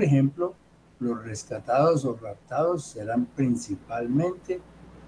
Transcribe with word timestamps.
Por 0.00 0.06
ejemplo, 0.06 0.54
los 0.98 1.22
rescatados 1.22 2.06
o 2.06 2.16
raptados 2.16 2.84
serán 2.84 3.26
principalmente 3.26 4.58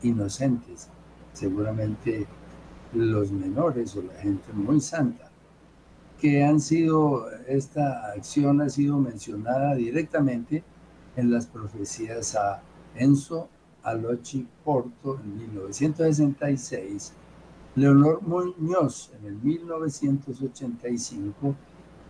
inocentes, 0.02 0.88
seguramente 1.32 2.26
los 2.92 3.32
menores 3.32 3.96
o 3.96 4.02
la 4.02 4.12
gente 4.20 4.52
muy 4.52 4.82
santa, 4.82 5.30
que 6.20 6.44
han 6.44 6.60
sido, 6.60 7.26
esta 7.46 8.12
acción 8.12 8.60
ha 8.60 8.68
sido 8.68 8.98
mencionada 8.98 9.74
directamente 9.76 10.62
en 11.16 11.30
las 11.30 11.46
profecías 11.46 12.34
a 12.34 12.60
Enzo 12.94 13.48
Alochi 13.84 14.46
Porto 14.62 15.18
en 15.24 15.38
1966, 15.38 17.14
Leonor 17.76 18.20
Muñoz 18.20 19.10
en 19.18 19.26
el 19.26 19.36
1985, 19.36 21.56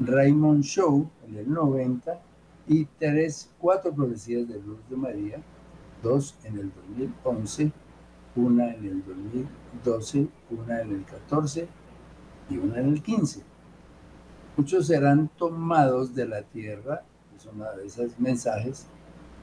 Raymond 0.01 0.65
Shaw 0.65 1.09
en 1.29 1.37
el 1.37 1.49
90 1.49 2.32
y 2.67 2.85
tres, 2.99 3.51
cuatro 3.59 3.93
profecías 3.93 4.49
de 4.49 4.61
Luz 4.61 4.79
de 4.89 4.97
María, 4.97 5.43
dos 6.03 6.37
en 6.45 6.59
el 6.59 6.73
2011, 6.73 7.73
una 8.37 8.73
en 8.75 8.85
el 8.85 9.05
2012, 9.05 10.29
una 10.51 10.81
en 10.81 10.93
el 10.93 11.05
14 11.05 11.69
y 12.51 12.57
una 12.57 12.81
en 12.81 12.89
el 12.89 13.03
15. 13.03 13.43
Muchos 14.57 14.87
serán 14.87 15.29
tomados 15.37 16.15
de 16.15 16.27
la 16.27 16.43
tierra, 16.43 17.03
es 17.37 17.47
uno 17.47 17.65
de 17.77 17.87
esos 17.87 18.19
mensajes, 18.19 18.87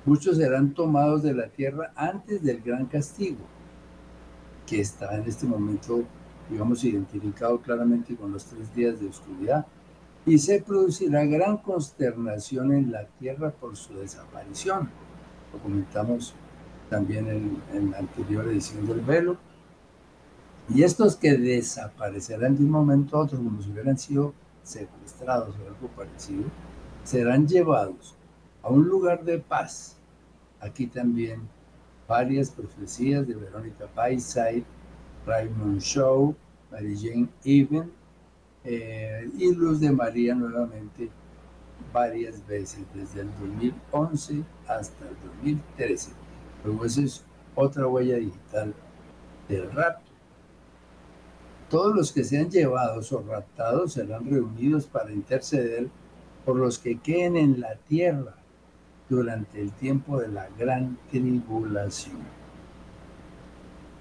muchos 0.06 0.38
serán 0.38 0.73
tomados 0.73 1.23
de 1.23 1.33
la 1.33 1.48
tierra 1.50 1.92
antes 1.95 2.44
del 2.44 2.61
gran 2.61 2.86
castigo, 2.86 3.39
que 4.66 4.81
está 4.81 5.16
en 5.16 5.28
este 5.28 5.45
momento, 5.45 6.04
digamos, 6.50 6.83
identificado 6.83 7.59
claramente 7.59 8.16
con 8.16 8.31
los 8.31 8.45
tres 8.45 8.73
días 8.76 9.00
de 9.00 9.08
oscuridad, 9.08 9.66
y 10.25 10.38
se 10.38 10.62
producirá 10.62 11.25
gran 11.25 11.58
consternación 11.58 12.73
en 12.73 12.92
la 12.92 13.06
tierra 13.20 13.52
por 13.52 13.75
su 13.75 13.94
desaparición. 13.95 14.89
Lo 15.53 15.59
comentamos 15.59 16.34
también 16.89 17.61
en, 17.73 17.92
la 17.92 18.00
anterior 18.00 18.48
edición 18.48 18.86
del 18.88 19.02
velo. 19.02 19.38
Y 20.70 20.84
estos 20.84 21.16
que 21.16 21.38
desaparecerán 21.38 22.56
de 22.56 22.64
un 22.64 22.70
momento 22.70 23.17
a 23.17 23.22
otro, 23.22 23.38
como 23.38 23.61
si 23.61 23.72
hubieran 23.72 23.98
sido 23.98 24.34
secuestrados 24.61 25.56
o 25.58 25.67
algo 25.67 25.88
parecido, 25.95 26.44
serán 27.04 27.48
llevados 27.48 28.16
a 28.61 28.70
un 28.70 28.88
lugar 28.88 29.23
de 29.23 29.39
paz. 29.39 29.98
Aquí 30.59 30.86
también 30.88 31.42
varias 32.08 32.52
profecías 32.52 33.28
de 33.28 33.36
Verónica 33.36 33.88
Paisay, 33.88 34.64
Raymond 35.26 35.80
Shaw, 35.80 36.36
Mary 36.72 36.95
Jane 36.95 37.30
Even 37.44 37.98
eh, 38.63 39.29
y 39.38 39.53
Luz 39.53 39.79
de 39.79 39.91
María 39.91 40.35
nuevamente 40.35 41.09
varias 41.93 42.45
veces, 42.45 42.81
desde 42.93 43.21
el 43.21 43.29
2011 43.39 44.43
hasta 44.67 45.07
el 45.07 45.15
2013. 45.41 46.11
Luego 46.63 46.85
esa 46.85 47.02
es 47.02 47.23
otra 47.55 47.87
huella 47.87 48.17
digital 48.17 48.73
del 49.47 49.71
rapto. 49.71 50.11
Todos 51.69 51.95
los 51.95 52.11
que 52.11 52.23
sean 52.23 52.49
llevados 52.49 53.11
o 53.11 53.21
raptados 53.21 53.93
serán 53.93 54.30
reunidos 54.30 54.87
para 54.87 55.11
interceder 55.11 55.87
por 56.45 56.55
los 56.55 56.80
que 56.80 56.98
queden 56.98 57.37
en 57.37 57.61
la 57.61 57.75
tierra 57.75 58.36
durante 59.08 59.61
el 59.61 59.71
tiempo 59.71 60.19
de 60.19 60.30
la 60.30 60.48
gran 60.58 60.98
tribulación. 61.11 62.17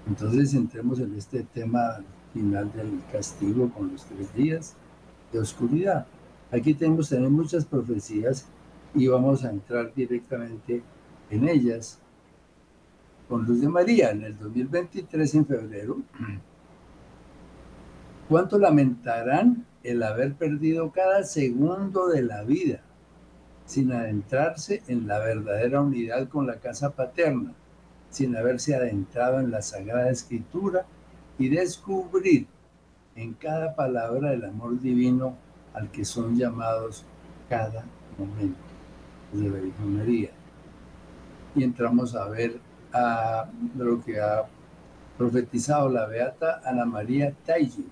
Entonces 0.07 0.53
entremos 0.53 0.99
en 0.99 1.15
este 1.15 1.43
tema 1.43 1.99
final 2.33 2.71
del 2.73 3.01
castigo 3.11 3.69
con 3.69 3.91
los 3.91 4.05
tres 4.05 4.33
días 4.33 4.75
de 5.31 5.39
oscuridad. 5.39 6.07
Aquí 6.51 6.73
tenemos 6.73 7.09
también 7.09 7.33
muchas 7.33 7.65
profecías 7.65 8.45
y 8.93 9.07
vamos 9.07 9.45
a 9.45 9.51
entrar 9.51 9.93
directamente 9.93 10.81
en 11.29 11.47
ellas 11.47 11.99
con 13.27 13.45
Luz 13.45 13.61
de 13.61 13.69
María 13.69 14.09
en 14.11 14.23
el 14.23 14.37
2023 14.37 15.35
en 15.35 15.45
febrero. 15.45 15.97
¿Cuánto 18.27 18.57
lamentarán 18.57 19.65
el 19.83 20.03
haber 20.03 20.33
perdido 20.33 20.91
cada 20.91 21.23
segundo 21.23 22.07
de 22.07 22.23
la 22.23 22.43
vida 22.43 22.81
sin 23.65 23.91
adentrarse 23.91 24.81
en 24.87 25.07
la 25.07 25.19
verdadera 25.19 25.81
unidad 25.81 26.27
con 26.27 26.47
la 26.47 26.55
casa 26.55 26.89
paterna, 26.91 27.53
sin 28.09 28.35
haberse 28.35 28.75
adentrado 28.75 29.39
en 29.39 29.51
la 29.51 29.61
Sagrada 29.61 30.09
Escritura 30.09 30.87
y 31.39 31.47
descubrir 31.47 32.45
en 33.15 33.33
cada 33.33 33.73
palabra 33.73 34.33
el 34.33 34.43
amor 34.43 34.79
divino 34.79 35.35
al 35.73 35.89
que 35.89 36.03
son 36.05 36.37
llamados 36.37 37.05
cada 37.47 37.85
momento 38.17 38.59
de 39.33 39.49
la 39.49 39.57
Virgen 39.57 39.97
María. 39.97 40.29
Y 41.55 41.63
entramos 41.63 42.15
a 42.15 42.27
ver 42.27 42.59
a 42.93 43.47
lo 43.77 44.03
que 44.03 44.19
ha 44.19 44.43
profetizado 45.17 45.89
la 45.89 46.05
beata 46.05 46.61
Ana 46.63 46.85
María 46.85 47.33
Taiji, 47.45 47.87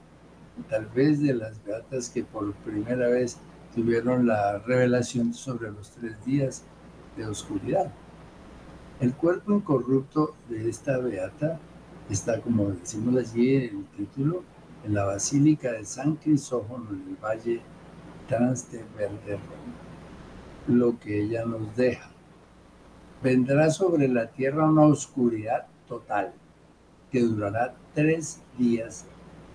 tal 0.70 0.86
vez 0.88 1.22
de 1.22 1.34
las 1.34 1.64
beatas 1.64 2.10
que 2.10 2.24
por 2.24 2.54
primera 2.54 3.08
vez 3.08 3.38
tuvieron 3.74 4.28
la 4.28 4.60
revelación 4.60 5.34
sobre 5.34 5.72
los 5.72 5.92
tres 5.92 6.24
días 6.26 6.64
de 7.16 7.26
oscuridad. 7.26 7.92
El 9.00 9.14
cuerpo 9.14 9.54
incorrupto 9.54 10.36
de 10.50 10.70
esta 10.70 10.98
beata 10.98 11.60
está, 12.10 12.42
como 12.42 12.70
decimos 12.72 13.16
allí 13.18 13.56
en 13.56 13.78
el 13.78 13.86
título, 13.98 14.44
en 14.86 14.94
la 14.94 15.06
Basílica 15.06 15.72
de 15.74 15.86
San 15.86 16.16
Crisófono 16.16 16.90
en 16.92 17.10
el 17.10 17.16
Valle 17.16 17.62
Trastevere, 18.28 19.40
lo 20.68 21.00
que 21.00 21.24
ella 21.24 21.46
nos 21.46 21.76
deja. 21.76 22.10
Vendrá 23.22 23.70
sobre 23.72 24.08
la 24.08 24.28
tierra 24.28 24.70
una 24.70 24.84
oscuridad 24.84 25.68
total 25.88 26.34
que 27.12 27.22
durará 27.22 27.76
tres 27.94 28.42
días 28.58 29.06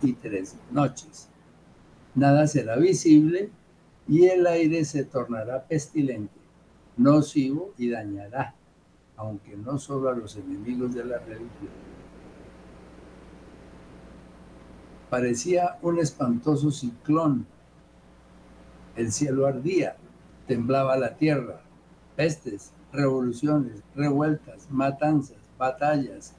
y 0.02 0.14
tres 0.14 0.56
noches. 0.70 1.28
Nada 2.14 2.46
será 2.46 2.76
visible 2.76 3.50
y 4.08 4.26
el 4.26 4.46
aire 4.46 4.84
se 4.84 5.04
tornará 5.04 5.66
pestilente, 5.66 6.40
nocivo 6.96 7.72
y 7.78 7.88
dañará, 7.88 8.54
aunque 9.16 9.56
no 9.56 9.78
solo 9.78 10.08
a 10.08 10.14
los 10.14 10.36
enemigos 10.36 10.94
de 10.94 11.04
la 11.04 11.18
religión. 11.18 11.70
Parecía 15.12 15.76
un 15.82 15.98
espantoso 15.98 16.70
ciclón. 16.70 17.44
El 18.96 19.12
cielo 19.12 19.46
ardía, 19.46 19.94
temblaba 20.46 20.96
la 20.96 21.16
tierra, 21.16 21.60
pestes, 22.16 22.72
revoluciones, 22.94 23.82
revueltas, 23.94 24.70
matanzas, 24.70 25.36
batallas, 25.58 26.32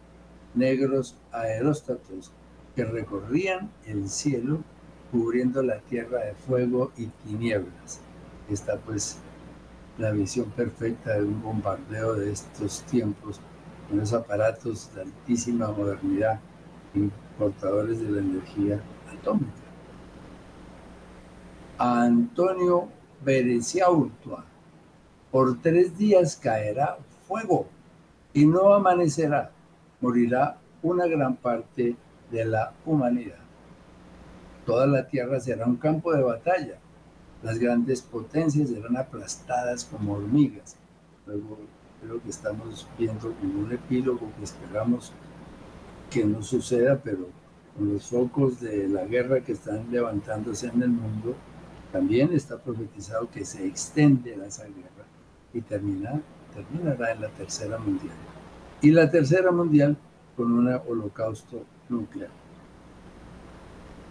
negros 0.55 1.15
aeróstatos 1.31 2.31
que 2.75 2.83
recorrían 2.83 3.69
el 3.85 4.09
cielo 4.09 4.63
cubriendo 5.11 5.61
la 5.61 5.77
tierra 5.81 6.25
de 6.25 6.33
fuego 6.33 6.91
y 6.97 7.05
tinieblas. 7.27 7.99
Está 8.49 8.77
pues 8.77 9.19
la 9.99 10.09
visión 10.09 10.49
perfecta 10.49 11.13
de 11.19 11.25
un 11.25 11.43
bombardeo 11.43 12.15
de 12.15 12.31
estos 12.31 12.81
tiempos 12.87 13.39
con 13.87 13.99
los 13.99 14.13
aparatos 14.13 14.89
de 14.95 15.01
altísima 15.01 15.67
modernidad 15.67 16.39
portadores 17.37 17.99
de 17.99 18.09
la 18.09 18.19
energía 18.19 18.81
atómica. 19.11 19.51
Antonio 21.77 22.87
Bereciaurtua, 23.23 24.45
por 25.31 25.61
tres 25.61 25.97
días 25.97 26.35
caerá 26.35 26.97
fuego 27.27 27.67
y 28.33 28.45
no 28.45 28.73
amanecerá, 28.73 29.51
morirá 30.01 30.57
una 30.81 31.07
gran 31.07 31.35
parte 31.35 31.95
de 32.31 32.45
la 32.45 32.73
humanidad. 32.85 33.39
Toda 34.65 34.87
la 34.87 35.07
tierra 35.07 35.39
será 35.39 35.65
un 35.65 35.77
campo 35.77 36.13
de 36.13 36.23
batalla. 36.23 36.77
Las 37.41 37.59
grandes 37.59 38.01
potencias 38.01 38.69
serán 38.69 38.95
aplastadas 38.95 39.83
como 39.83 40.13
hormigas. 40.13 40.77
Luego 41.25 41.57
creo 42.01 42.21
que 42.21 42.29
estamos 42.29 42.87
viendo 42.97 43.33
un 43.41 43.71
epílogo 43.71 44.29
que 44.37 44.43
esperamos 44.43 45.11
que 46.13 46.23
no 46.23 46.43
suceda, 46.43 47.01
pero 47.03 47.27
con 47.75 47.91
los 47.91 48.07
focos 48.07 48.61
de 48.61 48.87
la 48.87 49.03
guerra 49.05 49.41
que 49.41 49.53
están 49.53 49.91
levantándose 49.91 50.67
en 50.67 50.83
el 50.83 50.89
mundo, 50.89 51.35
también 51.91 52.31
está 52.33 52.57
profetizado 52.59 53.29
que 53.31 53.43
se 53.43 53.65
extende 53.65 54.33
esa 54.45 54.65
guerra 54.65 55.05
y 55.53 55.61
termina, 55.61 56.21
terminará 56.53 57.13
en 57.13 57.21
la 57.21 57.29
tercera 57.29 57.79
mundial. 57.79 58.15
Y 58.81 58.91
la 58.91 59.09
tercera 59.09 59.51
mundial 59.51 59.97
con 60.37 60.51
un 60.51 60.67
holocausto 60.87 61.63
nuclear. 61.89 62.29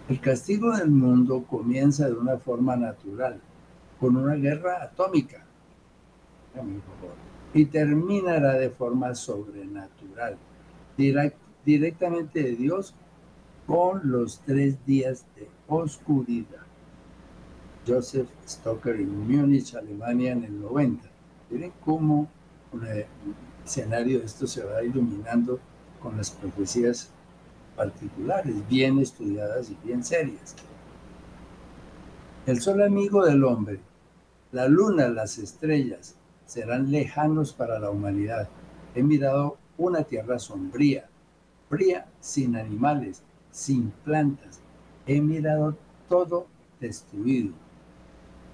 El 0.08 0.20
castigo 0.20 0.76
del 0.76 0.90
mundo 0.90 1.44
comienza 1.48 2.06
de 2.08 2.14
una 2.14 2.36
forma 2.38 2.74
natural, 2.74 3.40
con 4.00 4.16
una 4.16 4.34
guerra 4.34 4.82
atómica, 4.82 5.44
y 7.54 7.66
terminará 7.66 8.54
de 8.54 8.70
forma 8.70 9.14
sobrenatural, 9.14 10.36
directamente 11.64 12.42
de 12.42 12.56
Dios 12.56 12.94
con 13.66 14.10
los 14.10 14.40
tres 14.40 14.84
días 14.86 15.24
de 15.36 15.48
oscuridad. 15.68 16.62
Joseph 17.86 18.28
Stocker 18.46 18.96
en 18.96 19.28
Múnich, 19.28 19.74
Alemania, 19.74 20.32
en 20.32 20.44
el 20.44 20.60
90. 20.60 21.08
Miren 21.50 21.72
cómo 21.84 22.28
un 22.72 22.86
escenario 23.64 24.20
de 24.20 24.26
esto 24.26 24.46
se 24.46 24.64
va 24.64 24.82
iluminando 24.82 25.58
con 26.00 26.16
las 26.16 26.30
profecías 26.30 27.10
particulares, 27.76 28.54
bien 28.68 28.98
estudiadas 28.98 29.70
y 29.70 29.76
bien 29.84 30.04
serias. 30.04 30.54
El 32.46 32.60
sol 32.60 32.82
amigo 32.82 33.24
del 33.24 33.44
hombre, 33.44 33.80
la 34.50 34.68
luna, 34.68 35.08
las 35.08 35.38
estrellas 35.38 36.16
serán 36.44 36.90
lejanos 36.90 37.52
para 37.52 37.78
la 37.78 37.90
humanidad. 37.90 38.48
He 38.94 39.02
mirado 39.02 39.58
una 39.78 40.04
tierra 40.04 40.38
sombría, 40.38 41.08
fría, 41.72 42.04
sin 42.20 42.54
animales, 42.54 43.22
sin 43.50 43.92
plantas. 44.04 44.60
He 45.06 45.22
mirado 45.22 45.74
todo 46.06 46.46
destruido 46.78 47.54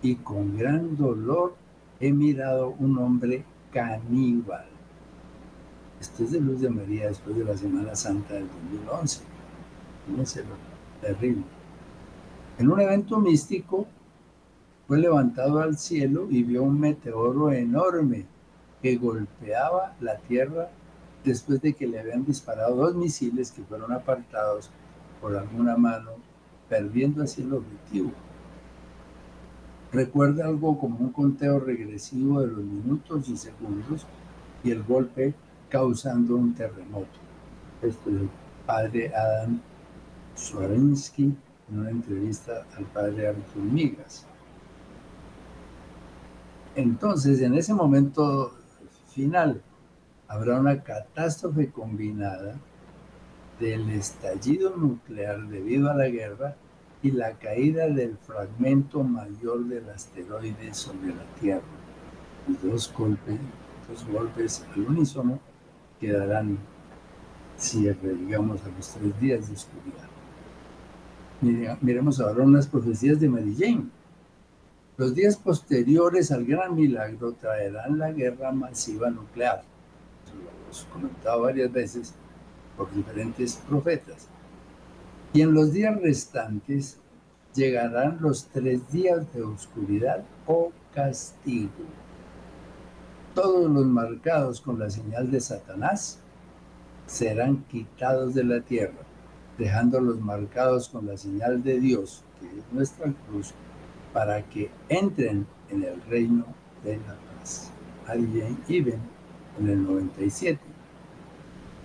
y 0.03 0.15
con 0.15 0.57
gran 0.57 0.97
dolor 0.97 1.57
he 1.99 2.13
mirado 2.13 2.77
un 2.79 2.97
hombre 2.99 3.45
caníbal. 3.73 4.67
Esto 6.01 6.23
es 6.23 6.31
de 6.31 6.41
Luz 6.41 6.61
de 6.61 6.71
María 6.71 7.09
después 7.09 7.37
de 7.37 7.45
la 7.45 7.57
Semana 7.57 7.97
Santa 7.97 8.35
del 8.35 8.47
2011. 8.47 9.23
Fíjense 10.07 10.45
lo 10.45 10.55
terrible. 11.01 11.43
En 12.57 12.71
un 12.71 12.81
evento 12.81 13.19
místico 13.19 13.89
fue 14.87 14.99
levantado 14.99 15.59
al 15.59 15.77
cielo 15.77 16.29
y 16.31 16.45
vio 16.45 16.63
un 16.63 16.79
meteoro 16.79 17.51
enorme 17.51 18.27
que 18.81 18.95
golpeaba 18.95 19.97
la 19.99 20.19
tierra 20.19 20.71
después 21.25 21.61
de 21.61 21.75
que 21.75 21.87
le 21.87 22.01
habían 22.01 22.25
disparado 22.25 22.77
dos 22.77 22.95
misiles 22.95 23.51
que 23.51 23.63
fueron 23.63 23.93
apartados 23.93 24.71
por 25.21 25.37
alguna 25.37 25.77
mano, 25.77 26.13
perdiendo 26.69 27.23
así 27.23 27.43
el 27.43 27.53
objetivo. 27.53 28.13
Recuerda 29.93 30.47
algo 30.47 30.79
como 30.79 30.99
un 30.99 31.13
conteo 31.13 31.59
regresivo 31.59 32.41
de 32.41 32.49
los 32.49 32.65
minutos 32.65 33.29
y 33.29 33.37
segundos 33.37 34.07
y 34.63 34.71
el 34.71 34.83
golpe 34.83 35.35
causando 35.69 36.37
un 36.37 36.55
terremoto. 36.55 37.19
Esto 37.83 38.11
es 38.11 38.17
el 38.17 38.31
padre 38.67 39.13
Adam 39.15 39.61
Swarensky 40.35 41.35
en 41.71 41.79
una 41.79 41.91
entrevista 41.91 42.67
al 42.77 42.85
padre 42.85 43.29
Artur 43.29 43.63
Migas. 43.63 44.27
Entonces, 46.75 47.41
en 47.41 47.55
ese 47.55 47.75
momento 47.75 48.53
final, 49.11 49.61
habrá 50.29 50.61
una 50.61 50.83
catástrofe 50.83 51.71
combinada 51.71 52.55
del 53.59 53.91
estallido 53.91 54.77
nuclear 54.77 55.49
debido 55.49 55.91
a 55.91 55.95
la 55.95 56.09
guerra 56.09 56.55
y 57.03 57.11
la 57.11 57.33
caída 57.39 57.89
del 57.89 58.17
fragmento 58.19 59.03
mayor 59.03 59.65
del 59.65 59.89
asteroide 59.89 60.75
sobre 60.75 61.09
la 61.09 61.25
Tierra. 61.41 61.63
Y 62.47 62.67
dos 62.67 62.93
golpes, 62.97 63.39
dos 63.89 64.07
golpes 64.07 64.65
al 64.75 64.83
unísono 64.83 65.39
quedarán 66.01 66.59
cierre, 67.57 68.15
digamos, 68.15 68.63
a 68.65 68.69
los 68.69 68.89
tres 68.91 69.21
días 69.21 69.49
de 69.49 69.55
oscuridad. 69.55 70.09
Miremos 71.81 72.21
ahora 72.21 72.45
unas 72.45 72.67
profecías 72.67 73.21
de 73.21 73.29
Mary. 73.29 73.89
Los 74.97 75.15
días 75.15 75.37
posteriores 75.37 76.33
al 76.33 76.45
gran 76.45 76.75
milagro 76.75 77.33
traerán 77.33 77.99
la 77.99 78.11
guerra 78.11 78.51
masiva 78.53 79.11
nuclear. 79.11 79.63
Comentado 80.93 81.43
varias 81.43 81.73
veces 81.73 82.15
por 82.77 82.93
diferentes 82.95 83.57
profetas. 83.69 84.29
Y 85.33 85.43
en 85.43 85.53
los 85.53 85.73
días 85.73 86.01
restantes 86.01 86.99
llegarán 87.55 88.19
los 88.21 88.47
tres 88.47 88.91
días 88.91 89.33
de 89.35 89.43
oscuridad 89.43 90.25
o 90.47 90.73
castigo. 90.95 91.71
Todos 93.35 93.71
los 93.71 93.87
marcados 93.87 94.61
con 94.61 94.79
la 94.79 94.91
señal 94.91 95.31
de 95.31 95.41
Satanás 95.41 96.19
serán 97.07 97.65
quitados 97.65 98.35
de 98.35 98.45
la 98.45 98.61
tierra, 98.61 99.03
dejando 99.57 100.01
los 100.01 100.21
marcados 100.21 100.89
con 100.89 101.07
la 101.07 101.17
señal 101.17 101.63
de 101.63 101.81
Dios, 101.81 102.25
que 102.41 102.47
es 102.47 102.73
nuestra 102.73 103.13
cruz, 103.27 103.55
para 104.13 104.43
que 104.43 104.71
entren 104.89 105.47
en 105.71 105.85
el 105.85 106.01
reino 106.03 106.45
de 106.85 106.97
la 106.97 107.17
paz. 107.39 107.71
Alguien 108.07 108.59
Iben 108.69 109.18
en 109.59 109.69
el 109.69 109.83
97. 109.85 110.61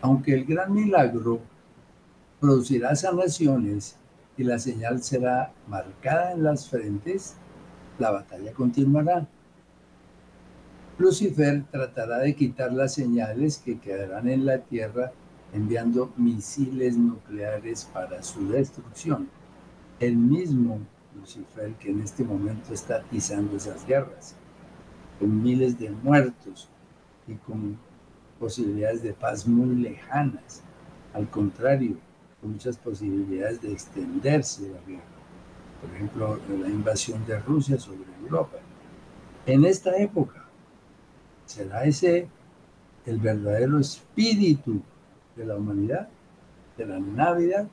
Aunque 0.02 0.34
el 0.34 0.46
gran 0.46 0.74
milagro 0.74 1.40
producirá 2.40 2.96
sanaciones 2.96 3.98
y 4.38 4.44
la 4.44 4.60
señal 4.60 5.02
será 5.02 5.54
marcada 5.68 6.34
en 6.34 6.44
las 6.44 6.70
frentes, 6.70 7.36
la 8.00 8.12
batalla 8.12 8.52
continuará. 8.54 9.28
Lucifer 10.98 11.64
tratará 11.72 12.20
de 12.20 12.36
quitar 12.36 12.74
las 12.74 12.94
señales 12.94 13.58
que 13.58 13.80
quedarán 13.80 14.28
en 14.28 14.46
la 14.46 14.60
tierra 14.60 15.12
enviando 15.54 16.12
misiles 16.18 16.98
nucleares 16.98 17.86
para 17.86 18.22
su 18.24 18.50
destrucción. 18.50 19.30
El 20.00 20.18
mismo 20.18 20.80
Lucifer 21.16 21.74
que 21.76 21.92
en 21.92 22.02
este 22.02 22.24
momento 22.24 22.74
está 22.74 22.98
atizando 22.98 23.56
esas 23.56 23.86
guerras, 23.86 24.36
con 25.20 25.42
miles 25.42 25.80
de 25.80 25.92
muertos 25.92 26.70
y 27.28 27.36
con 27.36 27.78
posibilidades 28.40 29.04
de 29.04 29.14
paz 29.14 29.48
muy 29.48 29.76
lejanas. 29.76 30.62
Al 31.14 31.30
contrario, 31.30 31.98
muchas 32.42 32.78
posibilidades 32.78 33.62
de 33.62 33.72
extenderse 33.72 34.70
la 34.70 34.82
guerra. 34.82 35.04
Por 35.82 35.96
ejemplo, 35.96 36.40
la 36.60 36.70
invasión 36.70 37.26
de 37.26 37.40
Rusia 37.40 37.78
sobre 37.78 38.04
Europa. 38.22 38.58
En 39.46 39.66
esta 39.66 39.96
época 39.98 40.46
será 41.46 41.84
ese 41.86 42.28
el 43.06 43.20
verdadero 43.20 43.80
espíritu 43.80 44.82
de 45.36 45.46
la 45.46 45.58
humanidad, 45.58 46.08
de 46.78 46.86
la 46.86 47.00
Navidad. 47.00 47.68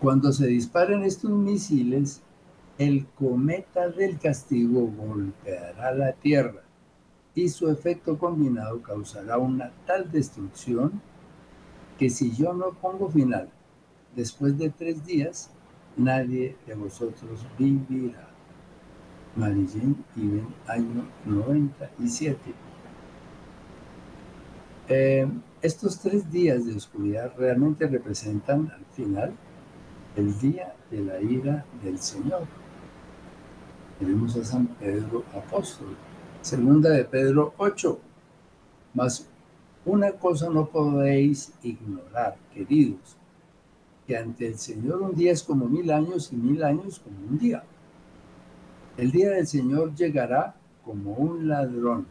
Cuando 0.00 0.32
se 0.32 0.46
disparen 0.46 1.02
estos 1.02 1.30
misiles, 1.30 2.22
el 2.78 3.06
cometa 3.18 3.88
del 3.88 4.18
castigo 4.18 4.86
golpeará 4.96 5.92
la 5.92 6.12
Tierra 6.12 6.62
y 7.34 7.48
su 7.48 7.70
efecto 7.70 8.18
combinado 8.18 8.82
causará 8.82 9.38
una 9.38 9.70
tal 9.86 10.10
destrucción 10.10 11.00
que 11.98 12.10
si 12.10 12.34
yo 12.34 12.52
no 12.54 12.70
pongo 12.70 13.10
final 13.10 13.48
después 14.16 14.56
de 14.58 14.70
tres 14.70 15.04
días, 15.04 15.50
nadie 15.96 16.56
de 16.66 16.74
vosotros 16.74 17.46
vivirá. 17.58 18.28
Marillén, 19.36 19.96
Iben, 20.16 20.48
año 20.66 21.04
97. 21.24 22.38
Eh, 24.88 25.28
estos 25.62 26.00
tres 26.00 26.30
días 26.32 26.66
de 26.66 26.74
oscuridad 26.74 27.32
realmente 27.36 27.86
representan 27.86 28.70
al 28.70 28.84
final 28.92 29.32
el 30.16 30.36
día 30.40 30.74
de 30.90 31.00
la 31.00 31.20
ira 31.20 31.64
del 31.84 31.98
Señor. 31.98 32.42
Tenemos 33.98 34.36
a 34.36 34.44
San 34.44 34.66
Pedro 34.66 35.22
apóstol. 35.32 35.96
Segunda 36.42 36.88
de 36.88 37.04
Pedro 37.04 37.52
8. 37.58 37.98
Más 38.94 39.28
una 39.84 40.12
cosa 40.12 40.48
no 40.48 40.70
podéis 40.70 41.52
ignorar, 41.62 42.38
queridos, 42.54 43.18
que 44.06 44.16
ante 44.16 44.46
el 44.46 44.58
Señor 44.58 45.02
un 45.02 45.14
día 45.14 45.32
es 45.32 45.42
como 45.42 45.68
mil 45.68 45.90
años 45.90 46.32
y 46.32 46.36
mil 46.36 46.64
años 46.64 46.98
como 46.98 47.28
un 47.28 47.38
día. 47.38 47.62
El 48.96 49.10
día 49.10 49.32
del 49.32 49.46
Señor 49.46 49.94
llegará 49.94 50.56
como 50.82 51.12
un 51.12 51.46
ladrón. 51.46 52.06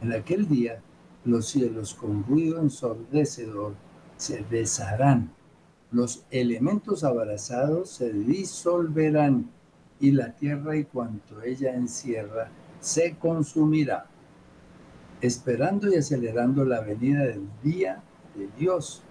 En 0.00 0.12
aquel 0.12 0.46
día 0.46 0.80
los 1.24 1.48
cielos 1.48 1.94
con 1.94 2.22
ruido 2.22 2.60
ensordecedor 2.60 3.74
se 4.16 4.44
desharán, 4.44 5.32
los 5.90 6.24
elementos 6.30 7.02
abrazados 7.02 7.90
se 7.90 8.12
disolverán 8.12 9.50
y 9.98 10.12
la 10.12 10.36
tierra 10.36 10.76
y 10.76 10.84
cuanto 10.84 11.42
ella 11.42 11.74
encierra 11.74 12.52
se 12.80 13.16
consumirá 13.16 14.06
esperando 15.20 15.88
y 15.92 15.96
acelerando 15.96 16.64
la 16.64 16.80
venida 16.80 17.24
del 17.24 17.46
día 17.62 18.02
de 18.34 18.48
Dios, 18.58 19.02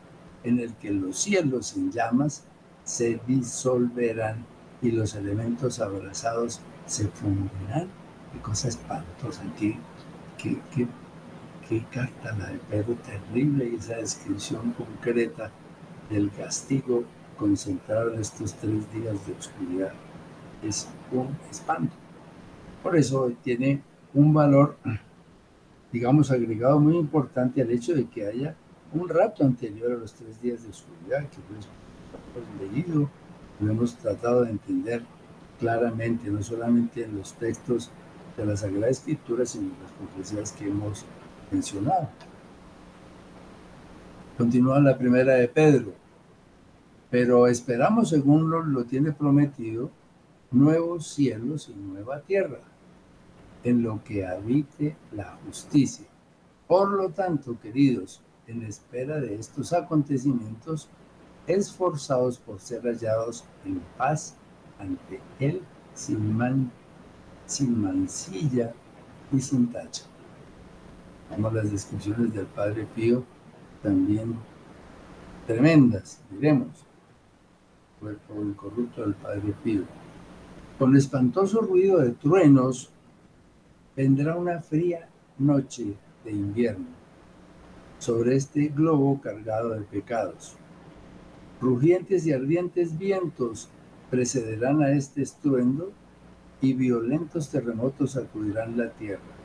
en 0.44 0.60
el 0.60 0.74
que 0.76 0.92
los 0.92 1.20
cielos 1.20 1.76
en 1.76 1.92
llamas 1.92 2.44
se 2.84 3.20
disolverán 3.28 4.46
y 4.82 4.92
los 4.92 5.14
elementos 5.16 5.80
abrazados 5.80 6.62
se 6.86 7.08
fundirán. 7.10 7.88
Qué 8.34 8.40
cosa 8.42 8.70
espantosa, 8.70 9.42
qué, 9.60 9.78
qué, 10.38 10.58
qué, 10.74 10.88
qué 11.68 11.86
carta 11.92 12.36
la 12.38 12.48
de 12.48 12.60
Pedro 12.70 12.96
terrible 12.96 13.70
y 13.70 13.76
esa 13.76 13.98
descripción 13.98 14.72
concreta 14.74 15.52
del 16.10 16.32
castigo 16.32 17.04
concentrado 17.38 18.14
en 18.14 18.22
estos 18.22 18.54
tres 18.56 18.92
días 18.92 19.28
de 19.28 19.34
oscuridad. 19.34 19.94
Es 20.64 20.88
un 21.12 21.38
espanto. 21.50 21.99
Por 22.84 22.96
eso 22.96 23.32
tiene 23.44 23.82
un 24.14 24.34
valor 24.34 24.78
digamos, 25.92 26.32
agregado 26.32 26.80
muy 26.80 26.98
importante 26.98 27.62
al 27.62 27.72
hecho 27.72 27.94
de 27.94 28.06
que 28.06 28.28
haya 28.28 28.56
un 28.94 29.08
rato 29.10 29.44
anterior 29.44 29.92
a 29.92 29.98
los 29.98 30.14
tres 30.14 30.42
días 30.42 30.64
de 30.64 30.70
oscuridad, 30.70 31.28
que 31.30 31.38
fue 31.38 32.68
leído 32.68 33.10
lo 33.60 33.72
hemos 33.72 33.96
tratado 33.98 34.44
de 34.44 34.52
entender 34.52 35.04
claramente, 35.60 36.30
no 36.30 36.42
solamente 36.42 37.04
en 37.04 37.18
los 37.18 37.34
textos 37.34 37.92
de 38.38 38.46
la 38.46 38.56
Sagrada 38.56 38.88
Escritura, 38.88 39.46
sino 39.46 39.66
en 39.66 39.84
las 39.84 39.92
profecías 39.92 40.52
que 40.54 40.70
hemos 40.70 41.06
mencionado. 41.52 42.08
Continúa 44.38 44.80
la 44.80 44.98
primera 44.98 45.34
de 45.34 45.50
Pedro. 45.50 45.94
Pero 47.12 47.48
esperamos, 47.48 48.10
según 48.10 48.50
lo, 48.50 48.64
lo 48.64 48.86
tiene 48.86 49.12
prometido, 49.12 49.92
nuevos 50.52 51.08
cielos 51.08 51.70
y 51.70 51.80
nueva 51.80 52.22
tierra, 52.22 52.60
en 53.64 53.84
lo 53.84 54.04
que 54.04 54.26
habite 54.26 54.96
la 55.12 55.38
justicia. 55.46 56.08
Por 56.68 56.92
lo 56.92 57.10
tanto, 57.10 57.60
queridos, 57.60 58.22
en 58.48 58.64
espera 58.64 59.20
de 59.20 59.36
estos 59.36 59.74
acontecimientos, 59.74 60.90
esforzados 61.48 62.38
por 62.38 62.60
ser 62.60 62.84
hallados 62.84 63.44
en 63.66 63.80
paz 63.98 64.36
ante 64.80 65.20
Él 65.40 65.62
sin, 65.94 66.36
man, 66.36 66.72
sin 67.46 67.82
mancilla 67.82 68.74
y 69.32 69.40
sin 69.40 69.72
tacha. 69.72 70.04
Vamos 71.30 71.54
las 71.54 71.72
descripciones 71.72 72.34
del 72.34 72.46
Padre 72.48 72.88
Pío, 72.96 73.24
también 73.84 74.36
tremendas, 75.46 76.22
diremos. 76.32 76.86
Cuerpo 78.00 78.42
incorrupto 78.42 79.02
del 79.02 79.14
Padre 79.16 79.54
Pío. 79.64 79.84
Con 80.80 80.96
espantoso 80.96 81.60
ruido 81.60 81.98
de 81.98 82.12
truenos 82.12 82.90
vendrá 83.98 84.38
una 84.38 84.62
fría 84.62 85.10
noche 85.38 85.98
de 86.24 86.32
invierno 86.32 86.88
sobre 87.98 88.38
este 88.38 88.70
globo 88.70 89.20
cargado 89.20 89.72
de 89.72 89.82
pecados. 89.82 90.56
Rugientes 91.60 92.26
y 92.26 92.32
ardientes 92.32 92.98
vientos 92.98 93.68
precederán 94.10 94.82
a 94.82 94.92
este 94.92 95.22
estruendo 95.22 95.92
y 96.62 96.72
violentos 96.76 97.50
terremotos 97.50 98.12
sacudirán 98.12 98.78
la 98.78 98.90
tierra. 98.92 99.36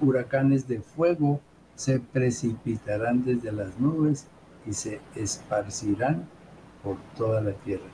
Huracanes 0.00 0.68
de 0.68 0.80
fuego 0.82 1.40
se 1.74 1.98
precipitarán 1.98 3.24
desde 3.24 3.50
las 3.50 3.76
nubes 3.80 4.28
y 4.64 4.72
se 4.74 5.00
esparcirán 5.16 6.28
por 6.84 6.96
toda 7.16 7.40
la 7.40 7.54
tierra. 7.54 7.90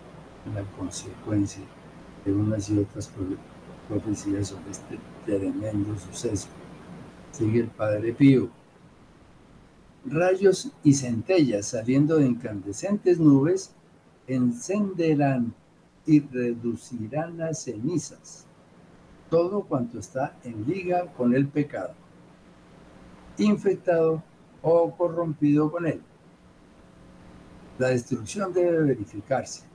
La 0.55 0.61
consecuencia 0.79 1.63
de 2.27 2.35
unas 2.35 2.69
y 2.69 2.79
otras 2.79 3.11
profecías 3.89 4.49
sobre 4.49 4.71
este 4.71 4.99
tremendo 5.25 5.99
suceso. 5.99 6.49
Sigue 7.33 7.61
el 7.61 7.69
Padre 7.69 8.13
Pío. 8.13 8.51
Rayos 10.05 10.73
y 10.85 10.93
centellas 10.93 11.69
saliendo 11.69 12.17
de 12.17 12.27
incandescentes 12.27 13.19
nubes 13.19 13.73
encenderán 14.27 15.55
y 16.05 16.21
reducirán 16.21 17.39
las 17.39 17.63
cenizas 17.63 18.47
todo 19.31 19.65
cuanto 19.65 19.99
está 19.99 20.37
en 20.45 20.67
liga 20.67 21.13
con 21.13 21.35
el 21.35 21.49
pecado, 21.49 21.95
infectado 23.39 24.23
o 24.63 24.97
corrompido 24.97 25.71
con 25.71 25.87
él. 25.87 26.01
La 27.79 27.89
destrucción 27.89 28.53
debe 28.53 28.85
verificarse. 28.85 29.66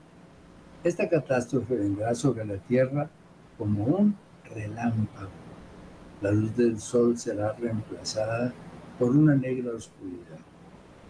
Esta 0.84 1.08
catástrofe 1.08 1.76
vendrá 1.76 2.12
sobre 2.12 2.44
la 2.44 2.56
tierra 2.56 3.08
como 3.56 3.84
un 3.84 4.16
relámpago. 4.52 5.30
La 6.20 6.32
luz 6.32 6.56
del 6.56 6.80
sol 6.80 7.16
será 7.16 7.52
reemplazada 7.52 8.52
por 8.98 9.10
una 9.10 9.36
negra 9.36 9.74
oscuridad. 9.74 10.38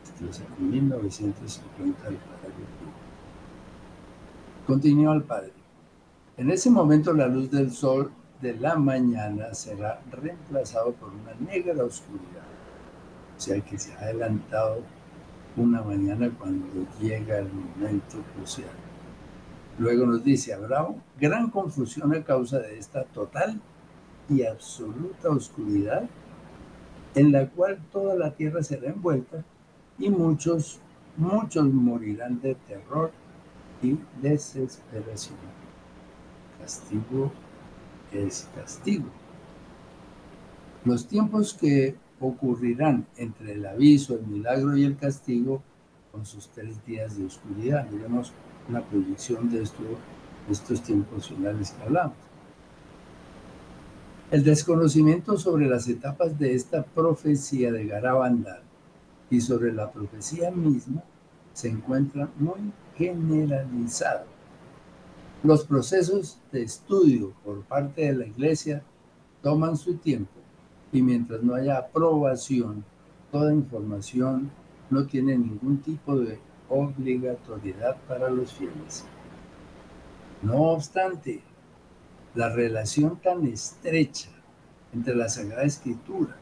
Esto 0.05 0.29
es 0.29 0.43
en 0.59 0.71
1950 0.71 2.09
el 2.09 2.17
Padre 2.17 2.53
Continúa 4.67 5.15
el 5.15 5.23
Padre. 5.23 5.53
En 6.37 6.51
ese 6.51 6.71
momento 6.71 7.15
la 7.15 7.27
luz 7.27 7.51
del 7.51 7.73
sol 7.73 8.13
de 8.43 8.55
la 8.55 8.77
mañana 8.77 9.55
será 9.55 10.03
reemplazado 10.11 10.93
por 10.93 11.09
una 11.09 11.33
negra 11.51 11.83
oscuridad. 11.83 12.45
O 13.39 13.41
sea 13.41 13.59
que 13.63 13.79
se 13.79 13.95
ha 13.95 14.01
adelantado 14.01 14.83
una 15.57 15.83
mañana 15.83 16.31
cuando 16.39 16.67
llega 17.01 17.39
el 17.39 17.49
momento 17.51 18.19
crucial. 18.35 18.92
Luego 19.79 20.07
nos 20.07 20.23
dice, 20.23 20.53
habrá 20.53 20.87
gran 21.19 21.51
confusión 21.51 22.15
a 22.15 22.23
causa 22.23 22.59
de 22.59 22.79
esta 22.79 23.05
total 23.05 23.61
y 24.29 24.45
absoluta 24.45 25.31
oscuridad 25.31 26.09
en 27.15 27.33
la 27.33 27.49
cual 27.49 27.79
toda 27.91 28.15
la 28.15 28.33
tierra 28.33 28.63
será 28.63 28.89
envuelta 28.89 29.45
y 29.99 30.11
muchos, 30.11 30.79
muchos 31.17 31.67
morirán 31.67 32.41
de 32.41 32.55
terror 32.55 33.11
y 33.83 33.99
desesperación. 34.21 35.37
Castigo 36.61 37.33
es 38.13 38.49
castigo. 38.55 39.07
Los 40.85 41.07
tiempos 41.07 41.55
que 41.55 41.97
ocurrirán 42.21 43.07
entre 43.17 43.53
el 43.55 43.67
aviso, 43.67 44.15
el 44.15 44.27
milagro 44.27 44.77
y 44.77 44.85
el 44.85 44.97
castigo 44.97 45.63
con 46.11 46.25
sus 46.25 46.49
tres 46.49 46.85
días 46.87 47.17
de 47.17 47.27
oscuridad. 47.27 47.89
Miremos 47.91 48.33
una 48.69 48.83
proyección 48.83 49.51
de, 49.51 49.63
esto, 49.63 49.83
estos 50.51 50.83
tiempos 50.83 51.29
finales 51.29 51.73
que 51.73 51.83
hablamos. 51.83 52.17
El 54.31 54.45
desconocimiento 54.45 55.37
sobre 55.37 55.67
las 55.67 55.89
etapas 55.89 56.39
de 56.39 56.55
esta 56.55 56.83
profecía 56.83 57.71
de 57.71 57.87
Garabandal 57.87 58.63
y 59.31 59.41
sobre 59.41 59.73
la 59.73 59.91
profecía 59.91 60.51
misma 60.51 61.03
se 61.53 61.69
encuentra 61.69 62.31
muy 62.39 62.73
generalizado. 62.97 64.25
Los 65.43 65.65
procesos 65.65 66.39
de 66.51 66.63
estudio 66.63 67.33
por 67.45 67.63
parte 67.63 68.03
de 68.03 68.15
la 68.15 68.27
Iglesia 68.27 68.83
toman 69.43 69.77
su 69.77 69.97
tiempo 69.97 70.41
y 70.93 71.03
mientras 71.03 71.43
no 71.43 71.55
haya 71.55 71.79
aprobación, 71.79 72.85
toda 73.31 73.53
información 73.53 74.51
no 74.89 75.07
tiene 75.07 75.37
ningún 75.37 75.79
tipo 75.79 76.19
de 76.19 76.39
obligatoriedad 76.73 77.97
para 78.09 78.31
los 78.31 78.53
fieles. 78.53 79.05
No 80.43 80.73
obstante, 80.73 81.43
la 82.35 82.49
relación 82.49 83.21
tan 83.21 83.47
estrecha 83.47 84.31
entre 84.95 85.15
la 85.15 85.29
Sagrada 85.29 85.65
Escritura, 85.65 86.37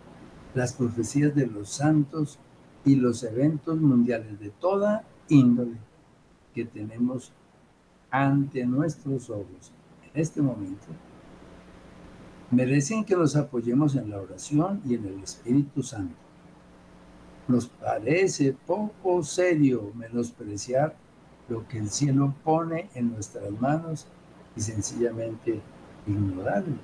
las 0.55 0.73
profecías 0.73 1.35
de 1.35 1.47
los 1.47 1.69
santos 1.71 2.39
y 2.85 2.97
los 2.97 3.23
eventos 3.25 3.81
mundiales 3.81 4.39
de 4.41 4.51
toda 4.51 5.05
índole 5.29 5.77
que 6.55 6.65
tenemos 6.65 7.33
ante 8.11 8.65
nuestros 8.67 9.31
ojos 9.31 9.73
en 10.03 10.21
este 10.21 10.43
momento, 10.43 10.87
merecen 12.51 13.05
que 13.05 13.17
nos 13.17 13.37
apoyemos 13.37 13.95
en 13.97 14.11
la 14.11 14.21
oración 14.21 14.81
y 14.85 14.95
en 14.95 15.07
el 15.07 15.23
Espíritu 15.23 15.83
Santo. 15.83 16.30
Nos 17.51 17.67
parece 17.67 18.55
poco 18.65 19.25
serio 19.25 19.91
menospreciar 19.97 20.95
lo 21.49 21.67
que 21.67 21.79
el 21.79 21.91
cielo 21.91 22.33
pone 22.45 22.89
en 22.95 23.11
nuestras 23.11 23.51
manos 23.61 24.07
y 24.55 24.61
sencillamente 24.61 25.61
ignorarlo. 26.07 26.77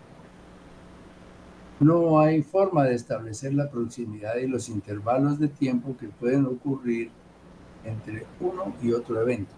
No 1.78 2.18
hay 2.18 2.42
forma 2.42 2.82
de 2.82 2.96
establecer 2.96 3.54
la 3.54 3.70
proximidad 3.70 4.38
y 4.38 4.48
los 4.48 4.68
intervalos 4.68 5.38
de 5.38 5.46
tiempo 5.46 5.96
que 5.96 6.08
pueden 6.08 6.46
ocurrir 6.46 7.10
entre 7.84 8.26
uno 8.40 8.74
y 8.82 8.90
otro 8.90 9.22
evento. 9.22 9.54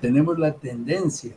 Tenemos 0.00 0.40
la 0.40 0.54
tendencia 0.54 1.36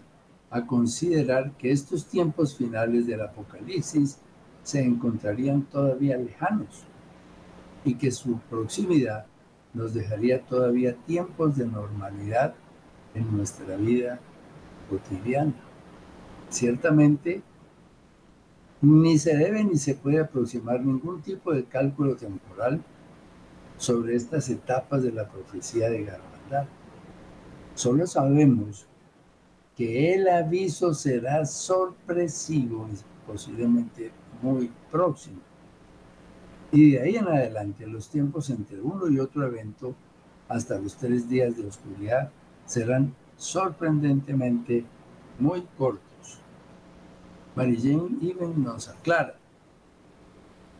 a 0.50 0.66
considerar 0.66 1.52
que 1.60 1.72
estos 1.72 2.08
tiempos 2.08 2.58
finales 2.58 3.06
del 3.06 3.22
Apocalipsis 3.22 4.18
se 4.64 4.82
encontrarían 4.82 5.62
todavía 5.62 6.18
lejanos 6.18 6.88
y 7.86 7.96
que 7.96 8.12
su 8.12 8.40
proximidad 8.50 9.26
nos 9.74 9.94
dejaría 9.94 10.42
todavía 10.42 10.96
tiempos 11.06 11.58
de 11.58 11.66
normalidad 11.66 12.54
en 13.16 13.36
nuestra 13.36 13.76
vida 13.76 14.20
cotidiana. 14.90 15.54
Ciertamente, 16.50 17.42
ni 18.82 19.18
se 19.18 19.36
debe 19.36 19.64
ni 19.64 19.78
se 19.78 19.96
puede 19.96 20.20
aproximar 20.20 20.82
ningún 20.82 21.22
tipo 21.22 21.54
de 21.54 21.64
cálculo 21.66 22.16
temporal 22.16 22.82
sobre 23.78 24.16
estas 24.16 24.50
etapas 24.50 25.04
de 25.04 25.12
la 25.12 25.28
profecía 25.28 25.90
de 25.90 26.04
Garabandal. 26.04 26.68
Solo 27.76 28.06
sabemos 28.06 28.86
que 29.76 30.14
el 30.14 30.28
aviso 30.28 30.94
será 30.94 31.46
sorpresivo 31.46 32.88
y 32.92 32.98
posiblemente 33.26 34.12
muy 34.42 34.72
próximo. 34.92 35.40
Y 36.74 36.94
de 36.94 37.02
ahí 37.02 37.16
en 37.18 37.28
adelante, 37.28 37.86
los 37.86 38.10
tiempos 38.10 38.50
entre 38.50 38.82
uno 38.82 39.08
y 39.08 39.20
otro 39.20 39.46
evento, 39.46 39.94
hasta 40.50 40.80
los 40.80 40.96
tres 40.96 41.30
días 41.30 41.56
de 41.56 41.68
oscuridad, 41.68 42.32
serán 42.66 43.14
sorprendentemente 43.38 44.84
muy 45.38 45.62
cortos. 45.78 46.40
Mary 47.56 47.78
Jane 47.78 48.18
Even 48.24 48.64
nos 48.64 48.90
aclara. 48.90 49.36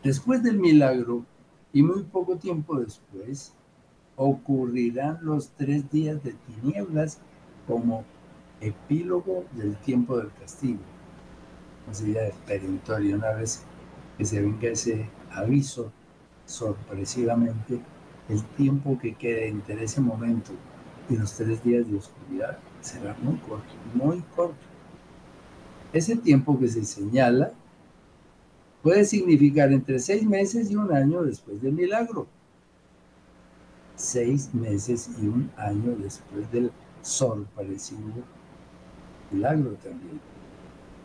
Después 0.02 0.42
del 0.42 0.58
milagro, 0.58 1.24
y 1.72 1.84
muy 1.84 2.02
poco 2.02 2.38
tiempo 2.38 2.80
después, 2.80 3.52
ocurrirán 4.16 5.20
los 5.22 5.50
tres 5.50 5.88
días 5.92 6.20
de 6.24 6.34
tinieblas 6.34 7.20
como 7.68 8.04
epílogo 8.60 9.44
del 9.52 9.76
tiempo 9.76 10.18
del 10.18 10.32
castigo. 10.40 10.80
Así 11.88 12.10
de 12.10 12.34
perentorio, 12.48 13.14
una 13.14 13.30
vez 13.30 13.62
que 14.18 14.24
se 14.24 14.40
venga 14.40 14.68
ese 14.68 15.08
aviso 15.34 15.92
sorpresivamente, 16.46 17.80
el 18.28 18.42
tiempo 18.56 18.98
que 18.98 19.14
quede 19.14 19.48
entre 19.48 19.84
ese 19.84 20.00
momento 20.00 20.52
y 21.08 21.16
los 21.16 21.34
tres 21.34 21.62
días 21.62 21.88
de 21.90 21.96
oscuridad 21.96 22.58
será 22.80 23.16
muy 23.22 23.36
corto, 23.38 23.74
muy 23.94 24.22
corto. 24.34 24.56
Ese 25.92 26.16
tiempo 26.16 26.58
que 26.58 26.68
se 26.68 26.84
señala 26.84 27.52
puede 28.82 29.04
significar 29.04 29.72
entre 29.72 29.98
seis 29.98 30.26
meses 30.26 30.70
y 30.70 30.76
un 30.76 30.92
año 30.92 31.22
después 31.22 31.60
del 31.62 31.72
milagro. 31.72 32.26
Seis 33.96 34.52
meses 34.54 35.10
y 35.20 35.26
un 35.26 35.50
año 35.56 35.94
después 35.96 36.50
del 36.50 36.72
sorpresivo 37.00 38.24
milagro 39.30 39.72
también. 39.82 40.20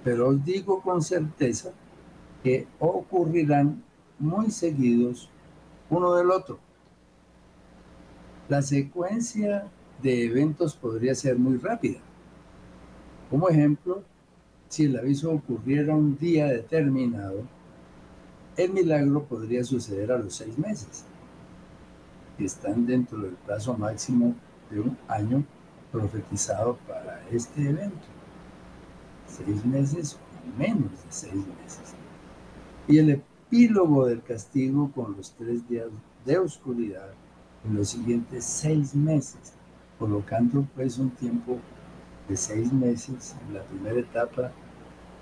Pero 0.04 0.30
os 0.30 0.44
digo 0.44 0.82
con 0.82 1.02
certeza 1.02 1.72
que 2.44 2.68
ocurrirán 2.80 3.84
muy 4.20 4.52
seguidos 4.52 5.30
uno 5.90 6.14
del 6.14 6.32
otro. 6.32 6.60
La 8.48 8.62
secuencia 8.62 9.68
de 10.02 10.26
eventos 10.26 10.76
podría 10.76 11.16
ser 11.16 11.38
muy 11.38 11.58
rápida. 11.58 12.00
Como 13.30 13.50
ejemplo, 13.50 14.04
si 14.70 14.86
el 14.86 14.98
aviso 14.98 15.32
ocurriera 15.32 15.96
un 15.96 16.18
día 16.18 16.48
determinado, 16.48 17.44
el 18.58 18.74
milagro 18.74 19.24
podría 19.24 19.64
suceder 19.64 20.12
a 20.12 20.18
los 20.18 20.36
seis 20.36 20.58
meses, 20.58 21.06
que 22.38 22.46
están 22.46 22.86
dentro 22.86 23.20
del 23.20 23.34
plazo 23.34 23.76
máximo 23.78 24.36
de 24.70 24.82
un 24.82 24.98
año 25.08 25.44
profetizado 25.92 26.78
para 26.88 27.22
este 27.32 27.70
evento. 27.70 28.08
Seis 29.28 29.66
meses 29.66 30.16
o 30.16 30.60
menos 30.60 30.92
de 30.92 31.12
seis 31.12 31.34
meses. 31.36 31.94
Y 32.88 32.98
el 32.98 33.22
epílogo 33.50 34.06
del 34.06 34.22
castigo 34.22 34.91
con 34.94 35.18
los 35.18 35.32
tres 35.32 35.68
días 35.68 35.88
de 36.24 36.38
oscuridad 36.38 37.10
en 37.65 37.75
los 37.75 37.89
siguientes 37.89 38.46
seis 38.46 38.94
meses, 38.94 39.53
colocando 39.98 40.68
pues 40.75 41.00
un 41.00 41.10
tiempo 41.10 41.58
de 42.27 42.38
seis 42.38 42.72
meses 42.72 43.36
en 43.48 43.56
la 43.56 43.63
primera 43.63 44.00
etapa 44.00 44.51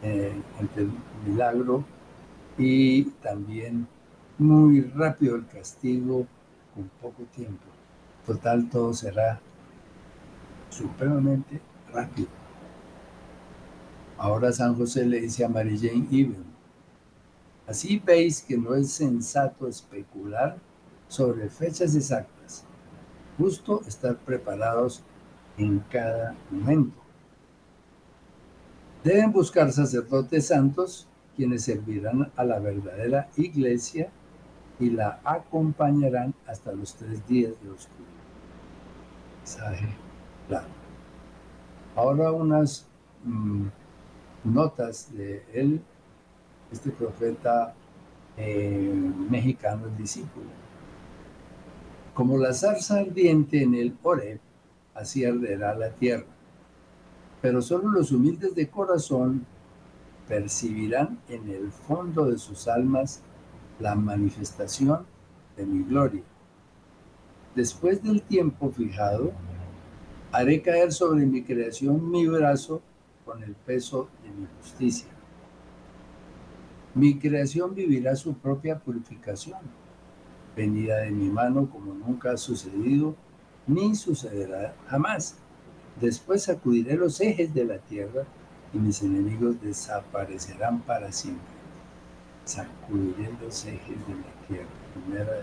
eh, 0.03 0.33
entre 0.59 0.83
el 0.83 0.91
milagro 1.25 1.85
y 2.57 3.03
también 3.23 3.87
muy 4.37 4.81
rápido 4.81 5.37
el 5.37 5.47
castigo 5.47 6.27
con 6.75 6.89
poco 7.01 7.23
tiempo. 7.33 7.63
Total, 8.25 8.69
todo 8.69 8.93
será 8.93 9.39
supremamente 10.69 11.61
rápido. 11.93 12.27
Ahora 14.17 14.51
San 14.51 14.75
José 14.75 15.05
le 15.05 15.21
dice 15.21 15.45
a 15.45 15.49
Mary 15.49 15.77
Jane 15.77 16.07
Even, 16.11 16.46
así 17.67 18.01
veis 18.03 18.41
que 18.41 18.57
no 18.57 18.73
es 18.75 18.91
sensato 18.91 19.67
especular 19.67 20.57
sobre 21.07 21.49
fechas 21.49 21.95
exactas, 21.95 22.63
justo 23.37 23.81
estar 23.87 24.17
preparados 24.17 25.03
en 25.57 25.79
cada 25.79 26.35
momento. 26.49 26.99
Deben 29.03 29.31
buscar 29.31 29.71
sacerdotes 29.71 30.47
santos 30.47 31.07
quienes 31.35 31.63
servirán 31.63 32.31
a 32.35 32.43
la 32.43 32.59
verdadera 32.59 33.29
iglesia 33.37 34.09
y 34.79 34.89
la 34.89 35.19
acompañarán 35.23 36.33
hasta 36.45 36.71
los 36.71 36.95
tres 36.95 37.25
días 37.27 37.53
de 37.61 37.69
oscuridad. 37.69 38.17
claro. 40.47 40.67
Ahora 41.95 42.31
unas 42.31 42.85
mm, 43.23 43.67
notas 44.43 45.15
de 45.15 45.43
él, 45.53 45.81
este 46.71 46.91
profeta 46.91 47.73
eh, 48.37 49.11
mexicano, 49.29 49.87
el 49.87 49.97
discípulo. 49.97 50.45
Como 52.13 52.37
la 52.37 52.53
zarza 52.53 52.99
ardiente 52.99 53.61
en 53.61 53.75
el 53.75 53.95
Oreb, 54.03 54.39
así 54.93 55.23
arderá 55.25 55.75
la 55.75 55.91
tierra. 55.91 56.25
Pero 57.41 57.61
solo 57.61 57.91
los 57.91 58.11
humildes 58.11 58.55
de 58.55 58.67
corazón 58.67 59.45
percibirán 60.27 61.19
en 61.29 61.49
el 61.49 61.71
fondo 61.71 62.25
de 62.25 62.37
sus 62.37 62.67
almas 62.67 63.21
la 63.79 63.95
manifestación 63.95 65.05
de 65.55 65.65
mi 65.65 65.83
gloria. 65.83 66.23
Después 67.55 68.03
del 68.03 68.21
tiempo 68.21 68.71
fijado, 68.71 69.31
haré 70.31 70.61
caer 70.61 70.91
sobre 70.91 71.25
mi 71.25 71.43
creación 71.43 72.09
mi 72.09 72.27
brazo 72.27 72.81
con 73.25 73.41
el 73.43 73.53
peso 73.55 74.09
de 74.23 74.29
mi 74.29 74.47
justicia. 74.61 75.16
Mi 76.97 77.19
creación 77.19 77.75
vivirá 77.75 78.15
su 78.15 78.33
propia 78.33 78.79
purificación, 78.79 79.59
venida 80.55 80.97
de 80.97 81.11
mi 81.11 81.29
mano 81.29 81.69
como 81.69 81.93
nunca 81.93 82.31
ha 82.31 82.37
sucedido, 82.37 83.15
ni 83.67 83.95
sucederá 83.95 84.73
jamás. 84.87 85.37
Después 86.01 86.45
sacudiré 86.45 86.95
los 86.95 87.21
ejes 87.21 87.53
de 87.53 87.65
la 87.65 87.77
tierra 87.77 88.23
y 88.73 88.79
mis 88.79 89.03
enemigos 89.03 89.61
desaparecerán 89.61 90.81
para 90.81 91.11
siempre. 91.11 91.45
Sacudiré 92.45 93.31
los 93.43 93.63
ejes 93.65 94.07
de 94.07 94.15
la 94.15 94.47
tierra. 94.47 94.69
Primera 94.95 95.41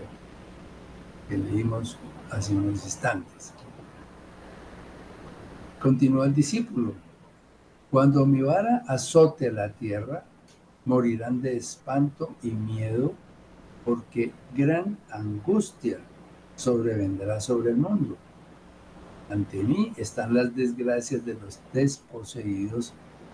que 1.29 1.37
leímos 1.37 1.97
hace 2.31 2.53
unos 2.53 2.83
instantes. 2.83 3.53
Continúa 5.81 6.25
el 6.25 6.35
discípulo. 6.35 6.95
Cuando 7.91 8.25
mi 8.25 8.41
vara 8.41 8.83
azote 8.89 9.49
la 9.53 9.69
tierra, 9.71 10.25
morirán 10.85 11.41
de 11.41 11.57
espanto 11.57 12.35
y 12.41 12.51
miedo, 12.51 13.13
porque 13.83 14.31
gran 14.55 14.97
angustia 15.11 15.99
sobrevendrá 16.55 17.39
sobre 17.39 17.71
el 17.71 17.77
mundo. 17.77 18.17
Ante 19.29 19.63
mí 19.63 19.91
están 19.97 20.33
las 20.33 20.55
desgracias 20.55 21.25
de 21.25 21.33
los 21.33 21.59
desposeídos 21.73 22.93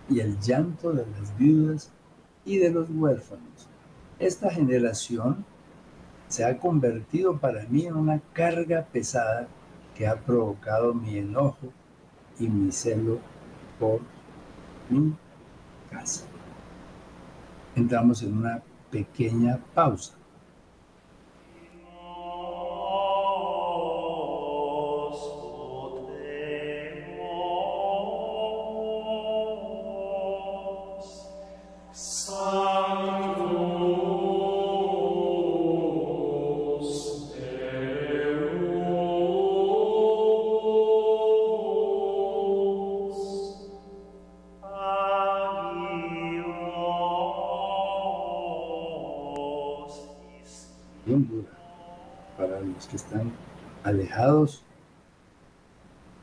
y 0.09 0.19
el 0.19 0.39
llanto 0.39 0.93
de 0.93 1.05
las 1.05 1.37
viudas 1.37 1.91
y 2.45 2.57
de 2.57 2.71
los 2.71 2.89
huérfanos. 2.89 3.67
Esta 4.19 4.49
generación 4.49 5.45
se 6.27 6.45
ha 6.45 6.57
convertido 6.57 7.37
para 7.37 7.65
mí 7.65 7.85
en 7.85 7.95
una 7.95 8.21
carga 8.33 8.85
pesada 8.91 9.47
que 9.95 10.07
ha 10.07 10.15
provocado 10.15 10.93
mi 10.93 11.17
enojo 11.17 11.73
y 12.39 12.47
mi 12.47 12.71
celo 12.71 13.19
por 13.79 13.99
mi 14.89 15.13
casa. 15.89 16.30
Entramos 17.75 18.21
en 18.23 18.37
una 18.37 18.61
pequeña 18.89 19.59
pausa. 19.73 20.13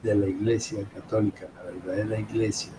De 0.03 0.15
la 0.15 0.27
iglesia 0.29 0.85
católica, 0.95 1.49
la 1.57 1.71
verdadera 1.71 2.21
iglesia. 2.21 2.73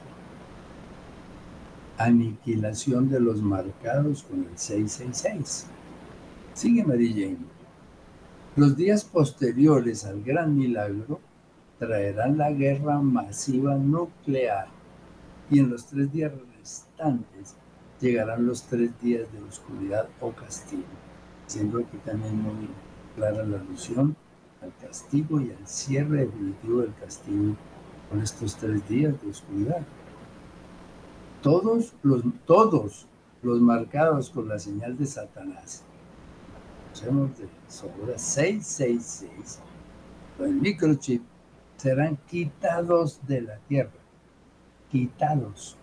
Aniquilación 1.97 3.09
de 3.09 3.19
los 3.19 3.41
marcados 3.41 4.23
con 4.23 4.39
el 4.39 4.57
666. 4.57 5.67
Sigue 6.53 6.83
María 6.83 7.11
Jane. 7.11 7.37
Los 8.55 8.75
días 8.75 9.03
posteriores 9.03 10.05
al 10.05 10.23
gran 10.23 10.57
milagro 10.57 11.19
traerán 11.77 12.37
la 12.37 12.51
guerra 12.51 12.99
masiva 12.99 13.75
nuclear 13.75 14.67
y 15.49 15.59
en 15.59 15.69
los 15.69 15.85
tres 15.85 16.11
días 16.11 16.31
restantes 16.57 17.55
llegarán 17.99 18.45
los 18.45 18.63
tres 18.63 18.91
días 19.01 19.31
de 19.31 19.41
oscuridad 19.41 20.07
o 20.21 20.31
castigo, 20.31 20.83
siendo 21.47 21.79
aquí 21.79 21.97
también 22.05 22.41
muy 22.41 22.69
clara 23.15 23.43
la 23.45 23.59
alusión 23.59 24.15
al 24.61 24.73
castigo 24.81 25.39
y 25.39 25.51
al 25.51 25.67
cierre 25.67 26.25
definitivo 26.25 26.81
del 26.81 26.93
castigo 26.95 27.55
con 28.09 28.21
estos 28.21 28.55
tres 28.55 28.87
días 28.89 29.21
de 29.21 29.29
oscuridad. 29.29 29.81
Todos 31.41 31.93
los, 32.03 32.23
todos 32.45 33.07
los 33.41 33.61
marcados 33.61 34.29
con 34.29 34.49
la 34.49 34.59
señal 34.59 34.97
de 34.97 35.05
Satanás, 35.05 35.83
conocemos 36.83 37.37
de 37.37 37.47
Sobra 37.67 38.17
666, 38.17 39.59
con 40.37 40.47
el 40.47 40.55
microchip, 40.55 41.23
serán 41.77 42.17
quitados 42.27 43.25
de 43.25 43.41
la 43.41 43.57
tierra, 43.59 43.91
quitados, 44.91 45.77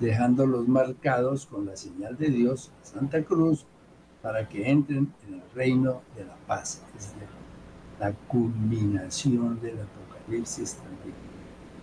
dejándolos 0.00 0.66
marcados 0.66 1.46
con 1.46 1.66
la 1.66 1.76
señal 1.76 2.16
de 2.16 2.30
Dios, 2.30 2.72
Santa 2.82 3.22
Cruz, 3.22 3.64
para 4.20 4.48
que 4.48 4.68
entren 4.68 5.12
en 5.28 5.34
el 5.34 5.42
reino 5.54 6.02
de 6.16 6.24
la 6.24 6.36
paz, 6.46 6.82
es 6.96 7.14
decir, 7.14 7.37
la 7.98 8.12
culminación 8.12 9.60
del 9.60 9.76
Apocalipsis 9.80 10.74
también, 10.74 11.14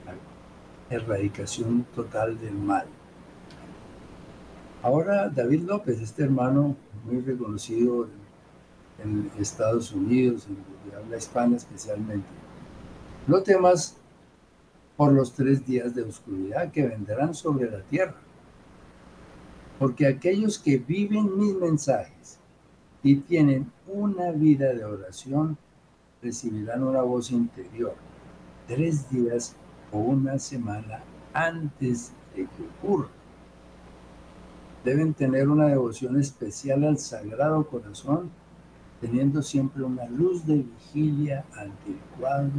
la 0.05 0.95
erradicación 0.95 1.85
total 1.95 2.39
del 2.39 2.53
mal. 2.53 2.85
Ahora 4.81 5.29
David 5.29 5.63
López, 5.63 5.99
este 5.99 6.23
hermano 6.23 6.75
muy 7.05 7.21
reconocido 7.21 8.07
en, 9.03 9.29
Estados 9.37 9.91
Unidos, 9.91 10.47
en 10.47 10.95
habla 10.95 11.17
hispana 11.17 11.57
especialmente, 11.57 12.27
no 13.27 13.41
temas 13.41 13.97
por 14.95 15.11
los 15.11 15.33
tres 15.33 15.65
días 15.65 15.93
de 15.93 16.03
oscuridad 16.03 16.71
que 16.71 16.87
vendrán 16.87 17.33
sobre 17.33 17.69
la 17.69 17.81
tierra, 17.81 18.15
porque 19.79 20.07
aquellos 20.07 20.57
que 20.57 20.77
viven 20.77 21.37
mis 21.37 21.53
mensajes 21.55 22.39
y 23.03 23.17
tienen 23.17 23.69
una 23.87 24.31
vida 24.31 24.73
de 24.73 24.85
oración 24.85 25.57
recibirán 26.25 26.83
una 26.83 27.01
voz 27.01 27.31
interior 27.31 27.95
tres 28.67 29.09
días 29.09 29.55
o 29.91 29.99
una 29.99 30.39
semana 30.39 31.01
antes 31.33 32.11
de 32.35 32.43
que 32.43 32.63
ocurra 32.83 33.09
deben 34.85 35.15
tener 35.15 35.49
una 35.49 35.65
devoción 35.65 36.19
especial 36.19 36.83
al 36.83 36.99
Sagrado 36.99 37.65
Corazón, 37.67 38.29
teniendo 39.01 39.41
siempre 39.41 39.83
una 39.83 40.05
luz 40.05 40.45
de 40.45 40.57
vigilia 40.57 41.43
ante 41.55 41.89
el 41.89 41.97
cuadro 42.19 42.51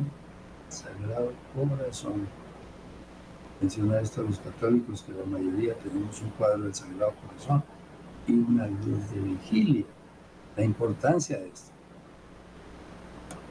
Sagrado 0.68 1.32
Corazón. 1.54 2.26
Menciona 3.60 4.00
esto 4.00 4.22
a 4.22 4.24
los 4.24 4.40
católicos 4.40 5.02
que 5.02 5.12
la 5.12 5.24
mayoría 5.24 5.74
tenemos 5.74 6.20
un 6.20 6.30
cuadro 6.30 6.64
del 6.64 6.74
Sagrado 6.74 7.12
Corazón 7.24 7.62
y 8.26 8.32
una 8.32 8.66
luz 8.66 9.08
de 9.14 9.20
vigilia. 9.20 9.84
La 10.56 10.64
importancia 10.64 11.38
de 11.38 11.48
esto. 11.48 11.75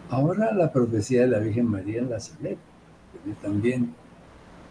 Ahora 0.09 0.53
la 0.53 0.71
profecía 0.71 1.21
de 1.21 1.27
la 1.27 1.39
Virgen 1.39 1.65
María 1.65 1.99
en 1.99 2.09
la 2.09 2.19
Saleta, 2.19 2.61
también. 3.41 3.93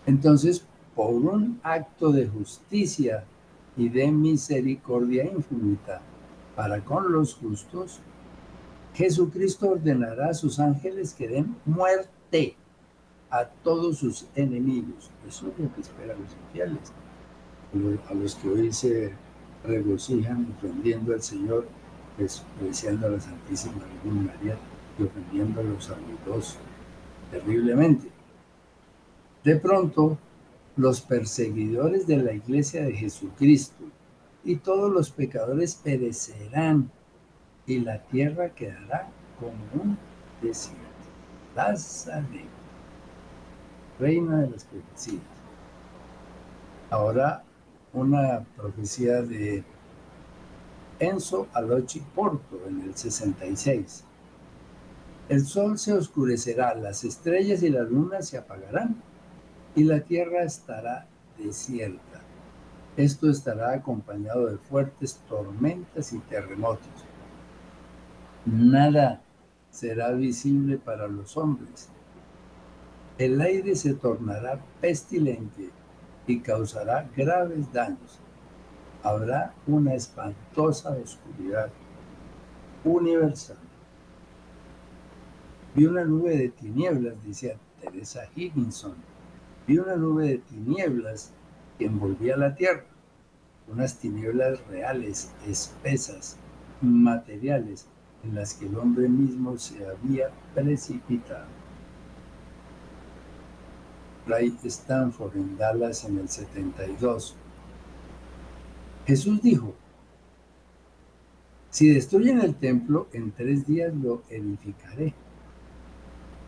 Entonces, 0.06 0.64
por 0.94 1.12
un 1.12 1.58
acto 1.62 2.12
de 2.12 2.28
justicia 2.28 3.24
y 3.76 3.88
de 3.88 4.12
misericordia 4.12 5.24
infinita 5.24 6.00
para 6.54 6.84
con 6.84 7.12
los 7.12 7.34
justos, 7.34 8.00
Jesucristo 8.94 9.70
ordenará 9.70 10.28
a 10.28 10.34
sus 10.34 10.60
ángeles 10.60 11.14
que 11.14 11.26
den 11.26 11.56
muerte 11.64 12.54
a 13.28 13.46
todos 13.46 13.98
sus 13.98 14.28
enemigos. 14.36 15.10
Eso 15.26 15.48
es 15.48 15.58
lo 15.58 15.74
que 15.74 15.80
esperan 15.80 16.16
los 16.20 16.32
infieles, 16.46 16.92
a 18.08 18.14
los 18.14 18.36
que 18.36 18.48
hoy 18.48 18.72
se 18.72 19.12
regocijan 19.64 20.54
ofendiendo 20.56 21.12
al 21.12 21.22
Señor, 21.22 21.66
despreciando 22.16 23.08
a 23.08 23.10
la 23.10 23.20
Santísima 23.20 23.82
Virgen 24.04 24.26
María 24.26 24.56
ofendiendo 25.02 25.60
a 25.60 25.64
los 25.64 25.90
amigos 25.90 26.56
terriblemente. 27.30 28.08
De 29.42 29.56
pronto, 29.56 30.18
los 30.76 31.00
perseguidores 31.00 32.06
de 32.06 32.18
la 32.18 32.32
iglesia 32.32 32.84
de 32.84 32.92
Jesucristo 32.92 33.84
y 34.44 34.56
todos 34.56 34.90
los 34.92 35.10
pecadores 35.10 35.74
perecerán 35.74 36.90
y 37.66 37.80
la 37.80 38.02
tierra 38.02 38.50
quedará 38.50 39.08
como 39.38 39.82
un 39.82 39.98
desierto. 40.42 40.80
La 41.56 41.74
reina 43.98 44.40
de 44.40 44.50
las 44.50 44.64
profecías. 44.64 45.22
Ahora 46.90 47.44
una 47.92 48.44
profecía 48.56 49.22
de 49.22 49.62
Enzo 50.98 51.46
Alochi 51.52 52.00
Porto 52.14 52.60
en 52.68 52.82
el 52.82 52.96
66. 52.96 54.04
El 55.28 55.46
sol 55.46 55.78
se 55.78 55.94
oscurecerá, 55.94 56.74
las 56.74 57.02
estrellas 57.02 57.62
y 57.62 57.70
la 57.70 57.82
luna 57.82 58.20
se 58.20 58.36
apagarán 58.36 58.96
y 59.74 59.84
la 59.84 60.00
tierra 60.00 60.42
estará 60.42 61.06
desierta. 61.38 62.20
Esto 62.96 63.30
estará 63.30 63.72
acompañado 63.72 64.46
de 64.46 64.58
fuertes 64.58 65.20
tormentas 65.28 66.12
y 66.12 66.18
terremotos. 66.18 67.06
Nada 68.44 69.22
será 69.70 70.12
visible 70.12 70.76
para 70.76 71.08
los 71.08 71.36
hombres. 71.38 71.88
El 73.16 73.40
aire 73.40 73.74
se 73.76 73.94
tornará 73.94 74.60
pestilente 74.80 75.70
y 76.26 76.40
causará 76.40 77.08
graves 77.16 77.72
daños. 77.72 78.20
Habrá 79.02 79.54
una 79.66 79.94
espantosa 79.94 80.90
oscuridad 80.90 81.70
universal. 82.84 83.63
Vi 85.74 85.86
una 85.86 86.04
nube 86.04 86.36
de 86.36 86.48
tinieblas, 86.50 87.14
dice 87.24 87.56
Teresa 87.80 88.28
Higginson, 88.36 88.94
vi 89.66 89.78
una 89.78 89.96
nube 89.96 90.28
de 90.28 90.38
tinieblas 90.38 91.32
que 91.78 91.86
envolvía 91.86 92.36
la 92.36 92.54
tierra, 92.54 92.84
unas 93.66 93.98
tinieblas 93.98 94.64
reales, 94.68 95.32
espesas, 95.48 96.36
materiales, 96.80 97.86
en 98.22 98.36
las 98.36 98.54
que 98.54 98.66
el 98.66 98.76
hombre 98.76 99.08
mismo 99.08 99.58
se 99.58 99.84
había 99.84 100.30
precipitado. 100.54 101.46
Ray 104.26 104.56
Stanford 104.62 105.36
en 105.36 105.58
Dallas 105.58 106.04
en 106.04 106.18
el 106.18 106.28
72. 106.28 107.34
Jesús 109.06 109.42
dijo, 109.42 109.74
si 111.68 111.92
destruyen 111.92 112.40
el 112.40 112.54
templo, 112.54 113.08
en 113.12 113.32
tres 113.32 113.66
días 113.66 113.92
lo 113.92 114.22
edificaré. 114.30 115.12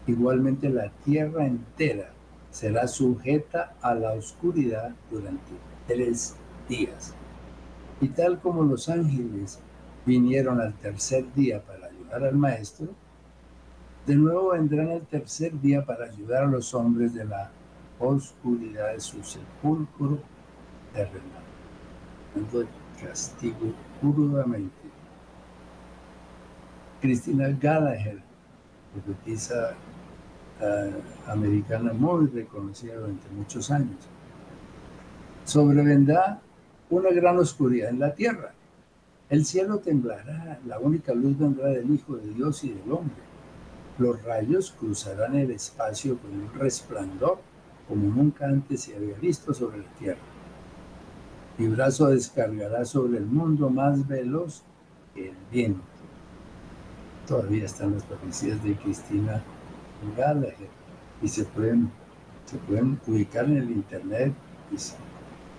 Igualmente 0.06 0.68
la 0.68 0.90
tierra 1.04 1.46
entera 1.46 2.10
será 2.50 2.86
sujeta 2.86 3.74
a 3.82 3.94
la 3.94 4.12
oscuridad 4.12 4.94
durante 5.10 5.52
tres 5.86 6.36
días. 6.68 7.14
Y 8.00 8.08
tal 8.08 8.38
como 8.40 8.62
los 8.62 8.88
ángeles 8.88 9.58
vinieron 10.04 10.60
al 10.60 10.74
tercer 10.74 11.24
día 11.34 11.60
para 11.60 11.86
ayudar 11.86 12.24
al 12.24 12.36
maestro, 12.36 12.88
de 14.06 14.14
nuevo 14.14 14.50
vendrán 14.50 14.90
el 14.90 15.02
tercer 15.02 15.60
día 15.60 15.84
para 15.84 16.04
ayudar 16.04 16.44
a 16.44 16.46
los 16.46 16.72
hombres 16.74 17.12
de 17.12 17.24
la 17.24 17.50
oscuridad 17.98 18.92
de 18.92 19.00
su 19.00 19.22
sepulcro 19.24 20.18
terrenal, 20.92 21.42
castigo 23.02 23.72
crudamente. 24.00 24.74
Cristina 27.00 27.48
Gallagher 27.48 28.22
profetiza 28.92 29.74
americana 31.26 31.92
muy 31.92 32.26
reconocida 32.28 32.94
durante 32.94 33.28
muchos 33.30 33.70
años. 33.70 33.96
Sobrevendrá 35.44 36.40
una 36.90 37.10
gran 37.10 37.38
oscuridad 37.38 37.90
en 37.90 38.00
la 38.00 38.14
tierra. 38.14 38.52
El 39.28 39.44
cielo 39.44 39.78
temblará, 39.78 40.58
la 40.66 40.78
única 40.78 41.12
luz 41.12 41.38
vendrá 41.38 41.68
del 41.68 41.90
Hijo 41.90 42.16
de 42.16 42.32
Dios 42.32 42.62
y 42.64 42.70
del 42.70 42.92
hombre. 42.92 43.16
Los 43.98 44.22
rayos 44.22 44.74
cruzarán 44.78 45.36
el 45.36 45.50
espacio 45.50 46.18
con 46.18 46.30
un 46.32 46.52
resplandor 46.54 47.38
como 47.88 48.08
nunca 48.08 48.46
antes 48.46 48.82
se 48.82 48.96
había 48.96 49.16
visto 49.16 49.54
sobre 49.54 49.78
la 49.78 49.90
tierra. 49.98 50.20
Mi 51.58 51.68
brazo 51.68 52.08
descargará 52.08 52.84
sobre 52.84 53.18
el 53.18 53.26
mundo 53.26 53.70
más 53.70 54.06
veloz 54.06 54.62
que 55.14 55.30
el 55.30 55.36
viento. 55.50 55.80
Todavía 57.26 57.64
están 57.64 57.94
las 57.94 58.04
profecías 58.04 58.62
de 58.62 58.74
Cristina 58.76 59.42
y 61.22 61.28
se 61.28 61.44
pueden, 61.44 61.90
se 62.44 62.58
pueden 62.58 63.00
ubicar 63.06 63.46
en 63.46 63.56
el 63.56 63.70
internet 63.70 64.32
es 64.74 64.96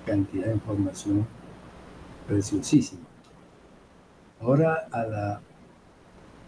cantidad 0.06 0.48
de 0.48 0.54
información 0.54 1.26
preciosísima. 2.28 3.06
Ahora 4.42 4.88
a 4.92 5.04
la, 5.04 5.42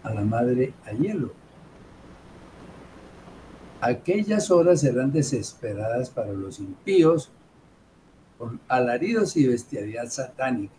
a 0.04 0.14
la 0.14 0.22
madre 0.22 0.74
a 0.86 0.92
hielo. 0.92 1.34
Aquellas 3.82 4.52
horas 4.52 4.82
serán 4.82 5.12
desesperadas 5.12 6.10
para 6.10 6.34
los 6.34 6.60
impíos 6.60 7.32
con 8.38 8.60
alaridos 8.68 9.38
y 9.38 9.48
bestialidad 9.48 10.08
satánica. 10.10 10.74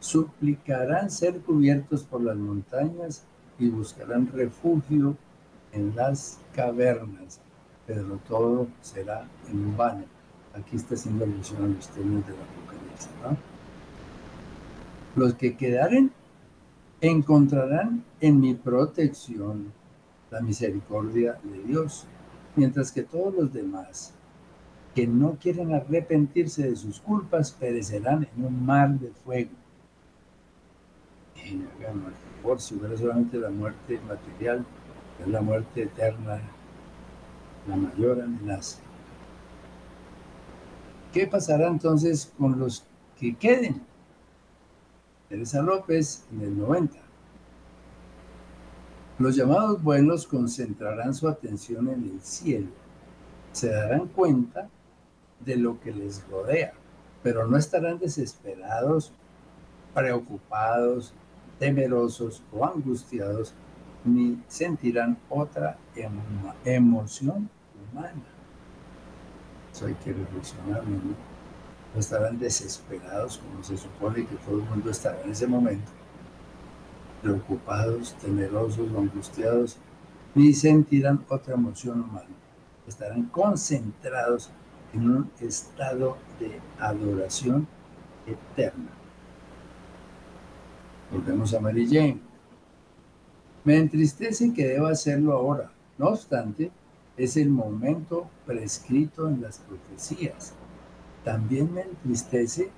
Suplicarán 0.00 1.10
ser 1.10 1.38
cubiertos 1.40 2.02
por 2.02 2.22
las 2.22 2.36
montañas 2.36 3.24
y 3.58 3.68
buscarán 3.68 4.30
refugio 4.32 5.16
en 5.72 5.94
las 5.94 6.38
cavernas, 6.54 7.40
pero 7.86 8.18
todo 8.28 8.68
será 8.80 9.26
en 9.48 9.76
vano. 9.76 10.04
Aquí 10.54 10.76
está 10.76 10.94
haciendo 10.94 11.24
alusión 11.24 11.64
a 11.64 11.68
los 11.68 11.88
términos 11.88 12.26
del 12.26 12.36
Apocalipsis. 12.36 13.10
Los 15.14 15.34
que 15.34 15.56
quedaren 15.56 16.12
encontrarán 17.00 18.04
en 18.20 18.40
mi 18.40 18.54
protección 18.54 19.72
la 20.30 20.40
misericordia 20.40 21.38
de 21.44 21.62
Dios 21.64 22.06
mientras 22.56 22.90
que 22.90 23.02
todos 23.02 23.34
los 23.34 23.52
demás 23.52 24.12
que 24.94 25.06
no 25.06 25.36
quieren 25.40 25.72
arrepentirse 25.74 26.68
de 26.68 26.76
sus 26.76 27.00
culpas 27.00 27.52
perecerán 27.52 28.26
en 28.36 28.44
un 28.44 28.66
mar 28.66 28.90
de 28.98 29.10
fuego. 29.24 29.50
Y 31.36 31.62
por 32.42 32.60
si 32.60 32.74
hubiera 32.74 32.96
solamente 32.96 33.38
la 33.38 33.50
muerte 33.50 34.00
material, 34.08 34.66
es 35.20 35.28
la 35.28 35.40
muerte 35.40 35.82
eterna, 35.82 36.40
la 37.66 37.76
mayor 37.76 38.22
amenaza. 38.22 38.78
¿Qué 41.12 41.26
pasará 41.26 41.68
entonces 41.68 42.32
con 42.38 42.58
los 42.58 42.84
que 43.18 43.34
queden? 43.34 43.82
Teresa 45.28 45.62
López 45.62 46.24
en 46.32 46.40
el 46.42 46.58
90. 46.58 46.98
Los 49.18 49.34
llamados 49.34 49.82
buenos 49.82 50.26
concentrarán 50.26 51.12
su 51.12 51.28
atención 51.28 51.88
en 51.88 52.04
el 52.04 52.20
cielo. 52.20 52.68
Se 53.52 53.68
darán 53.68 54.06
cuenta 54.06 54.68
de 55.44 55.56
lo 55.56 55.80
que 55.80 55.92
les 55.92 56.26
rodea, 56.28 56.72
pero 57.22 57.46
no 57.46 57.56
estarán 57.56 57.98
desesperados, 57.98 59.12
preocupados, 59.94 61.12
temerosos 61.58 62.42
o 62.52 62.64
angustiados, 62.64 63.54
ni 64.08 64.42
sentirán 64.48 65.18
otra 65.28 65.78
emoción 66.64 67.48
humana. 67.92 68.24
Eso 69.72 69.86
hay 69.86 69.94
que 69.94 70.12
reflexionar, 70.12 70.84
¿no? 70.86 71.28
estarán 71.96 72.38
desesperados 72.38 73.38
como 73.38 73.62
se 73.62 73.76
supone 73.76 74.26
que 74.26 74.36
todo 74.36 74.58
el 74.58 74.64
mundo 74.64 74.90
estará 74.90 75.20
en 75.22 75.30
ese 75.30 75.46
momento, 75.46 75.90
preocupados, 77.22 78.14
temerosos 78.20 78.88
angustiados, 78.96 79.78
ni 80.34 80.52
sentirán 80.52 81.24
otra 81.28 81.54
emoción 81.54 82.02
humana. 82.02 82.28
Estarán 82.86 83.24
concentrados 83.24 84.50
en 84.92 85.10
un 85.10 85.30
estado 85.40 86.16
de 86.38 86.60
adoración 86.78 87.66
eterna. 88.26 88.90
Volvemos 91.10 91.54
a 91.54 91.60
Mary 91.60 91.86
Jane. 91.86 92.27
Me 93.64 93.76
entristece 93.76 94.52
que 94.54 94.66
deba 94.66 94.90
hacerlo 94.90 95.32
ahora. 95.32 95.70
No 95.98 96.08
obstante, 96.08 96.70
es 97.16 97.36
el 97.36 97.50
momento 97.50 98.28
prescrito 98.46 99.28
en 99.28 99.42
las 99.42 99.58
profecías. 99.58 100.54
También 101.24 101.72
me 101.74 101.82
entristece 101.82 102.70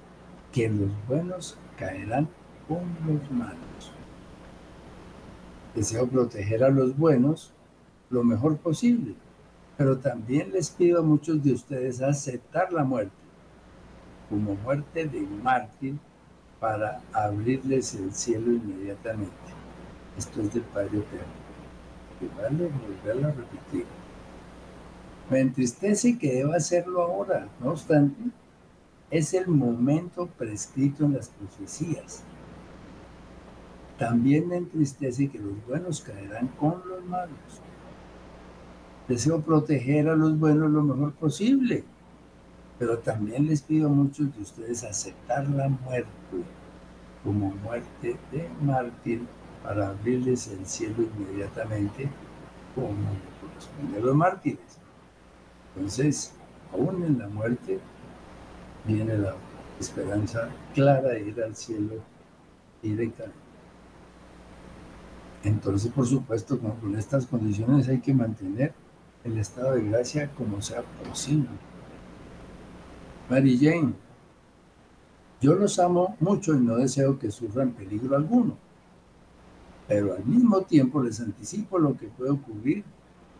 que 0.53 0.69
los 0.69 0.91
buenos 1.07 1.57
caerán 1.79 2.29
con 2.67 2.81
los 3.07 3.31
malos. 3.31 3.93
Deseo 5.75 6.09
proteger 6.09 6.65
a 6.65 6.71
los 6.71 6.97
buenos 6.97 7.53
lo 8.11 8.25
mejor 8.25 8.57
posible 8.57 9.15
pero 9.81 9.97
también 9.97 10.53
les 10.53 10.69
pido 10.69 11.01
a 11.01 11.03
muchos 11.03 11.43
de 11.43 11.55
ustedes 11.55 12.03
aceptar 12.03 12.71
la 12.71 12.85
muerte 12.85 13.15
como 14.29 14.55
muerte 14.57 15.07
de 15.07 15.23
mártir 15.23 15.97
para 16.61 17.01
abrirles 17.15 17.95
el 17.95 18.13
cielo 18.13 18.53
inmediatamente. 18.53 19.60
Esto 20.21 20.43
es 20.43 20.53
del 20.53 20.65
Padre 20.65 20.99
Eterno. 20.99 21.41
Y 22.21 22.27
vale 22.37 22.69
volverlo 22.69 23.29
a 23.29 23.31
repetir. 23.31 23.87
Me 25.31 25.41
entristece 25.41 26.19
que 26.19 26.35
deba 26.35 26.57
hacerlo 26.57 27.01
ahora, 27.01 27.49
no 27.59 27.71
obstante, 27.71 28.21
es 29.11 29.33
el 29.33 29.49
momento 29.49 30.27
prescrito 30.27 31.07
en 31.07 31.15
las 31.15 31.31
profecías. 31.31 32.23
También 33.99 34.47
me 34.49 34.59
entristece 34.59 35.31
que 35.31 35.39
los 35.39 35.55
buenos 35.67 36.03
caerán 36.03 36.49
con 36.49 36.83
los 36.87 37.03
malos 37.07 37.63
Deseo 39.09 39.41
proteger 39.41 40.07
a 40.11 40.17
los 40.17 40.39
buenos 40.39 40.71
lo 40.71 40.83
mejor 40.83 41.15
posible, 41.15 41.83
pero 42.79 42.99
también 42.99 43.47
les 43.47 43.63
pido 43.63 43.89
a 43.89 43.91
muchos 43.91 44.37
de 44.37 44.43
ustedes 44.43 44.85
aceptar 44.85 45.49
la 45.49 45.69
muerte 45.69 46.11
como 47.25 47.55
muerte 47.65 48.19
de 48.31 48.49
mártir 48.63 49.23
para 49.63 49.89
abrirles 49.89 50.49
el 50.49 50.67
cielo 50.67 50.97
inmediatamente 51.03 52.09
como 52.75 52.89
corresponde 53.41 53.99
a 53.99 54.01
los 54.01 54.15
mártires. 54.15 54.79
Entonces, 55.75 56.33
aún 56.73 57.05
en 57.05 57.19
la 57.19 57.29
muerte 57.29 57.79
viene 58.87 59.17
la 59.19 59.35
esperanza 59.79 60.49
clara 60.75 61.11
de 61.11 61.29
ir 61.29 61.43
al 61.43 61.55
cielo 61.55 61.97
caer. 62.83 63.33
Entonces, 65.43 65.91
por 65.93 66.07
supuesto, 66.07 66.59
con 66.59 66.97
estas 66.97 67.27
condiciones 67.27 67.89
hay 67.89 68.01
que 68.01 68.13
mantener 68.13 68.75
el 69.25 69.39
estado 69.39 69.75
de 69.75 69.89
gracia 69.89 70.31
como 70.35 70.61
sea 70.61 70.83
posible. 70.83 71.49
Mary 73.29 73.59
Jane, 73.59 73.93
yo 75.41 75.55
los 75.55 75.79
amo 75.79 76.17
mucho 76.21 76.55
y 76.55 76.61
no 76.61 76.77
deseo 76.77 77.19
que 77.19 77.31
sufran 77.31 77.71
peligro 77.71 78.17
alguno, 78.17 78.57
pero 79.91 80.15
al 80.15 80.25
mismo 80.25 80.63
tiempo 80.63 81.03
les 81.03 81.19
anticipo 81.19 81.77
lo 81.77 81.97
que 81.97 82.07
puede 82.07 82.31
ocurrir 82.31 82.85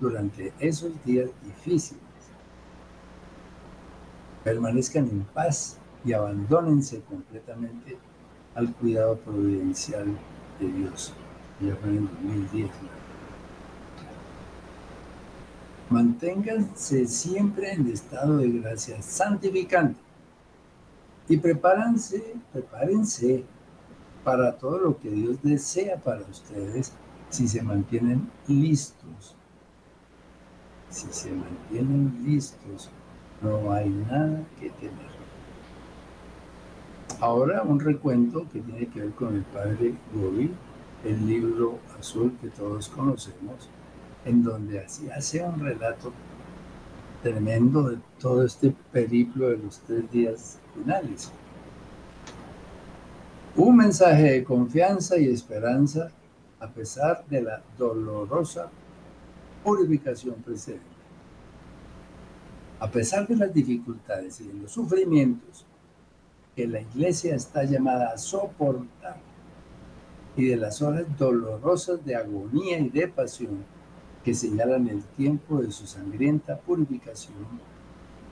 durante 0.01 0.53
esos 0.59 0.91
días 1.05 1.31
difíciles. 1.45 2.03
Permanezcan 4.43 5.09
en 5.09 5.23
paz 5.33 5.79
y 6.05 6.13
abandónense 6.13 7.03
completamente 7.03 7.97
al 8.57 8.75
cuidado 8.75 9.17
providencial 9.19 10.07
de 10.59 10.73
Dios. 10.73 11.13
Ya 11.61 11.77
fue 11.77 11.91
en 11.91 12.07
2010. 12.07 12.69
Manténganse 15.89 17.07
siempre 17.07 17.75
en 17.75 17.87
estado 17.87 18.39
de 18.39 18.51
gracia 18.51 19.01
santificante 19.03 20.01
y 21.29 21.37
prepárense, 21.37 22.35
prepárense 22.53 23.45
para 24.25 24.59
todo 24.59 24.79
lo 24.79 24.99
que 24.99 25.11
Dios 25.11 25.39
desea 25.43 25.97
para 25.97 26.23
ustedes 26.23 26.93
si 27.31 27.49
se 27.49 27.63
mantienen 27.63 28.31
listos. 28.49 29.37
Si 30.91 31.07
se 31.11 31.31
mantienen 31.31 32.23
listos, 32.25 32.91
no 33.41 33.73
hay 33.73 33.89
nada 33.89 34.43
que 34.59 34.71
temer. 34.71 35.11
Ahora 37.21 37.63
un 37.63 37.81
recuento 37.81 38.47
que 38.53 38.61
tiene 38.61 38.87
que 38.89 39.01
ver 39.01 39.11
con 39.13 39.37
el 39.37 39.43
padre 39.45 39.95
Gobi, 40.15 40.51
el 41.05 41.27
libro 41.27 41.79
azul 41.99 42.37
que 42.41 42.49
todos 42.49 42.89
conocemos, 42.89 43.69
en 44.25 44.43
donde 44.43 44.81
así 44.81 45.09
hace 45.11 45.43
un 45.43 45.61
relato 45.61 46.13
tremendo 47.23 47.91
de 47.91 47.99
todo 48.19 48.45
este 48.45 48.75
periplo 48.93 49.49
de 49.49 49.59
los 49.59 49.81
tres 49.81 50.11
días 50.11 50.59
finales. 50.75 51.31
Un 53.57 53.77
mensaje 53.77 54.31
de 54.31 54.45
confianza 54.45 55.19
y 55.19 55.29
esperanza 55.29 56.13
a 56.61 56.69
pesar 56.69 57.25
de 57.29 57.43
la 57.43 57.61
dolorosa 57.77 58.71
purificación 59.65 60.37
precedente. 60.37 60.85
A 62.79 62.89
pesar 62.89 63.27
de 63.27 63.35
las 63.35 63.53
dificultades 63.53 64.41
y 64.41 64.45
de 64.47 64.55
los 64.55 64.71
sufrimientos 64.71 65.67
que 66.55 66.69
la 66.69 66.81
iglesia 66.81 67.35
está 67.35 67.65
llamada 67.65 68.11
a 68.11 68.19
soportar 68.19 69.17
y 70.37 70.47
de 70.47 70.57
las 70.57 70.81
horas 70.81 71.05
dolorosas 71.19 72.05
de 72.05 72.15
agonía 72.15 72.79
y 72.79 72.89
de 72.89 73.09
pasión 73.09 73.65
que 74.25 74.33
señalan 74.33 74.87
el 74.89 75.03
tiempo 75.03 75.61
de 75.61 75.73
su 75.73 75.89
sangrienta 75.89 76.57
purificación, 76.57 77.37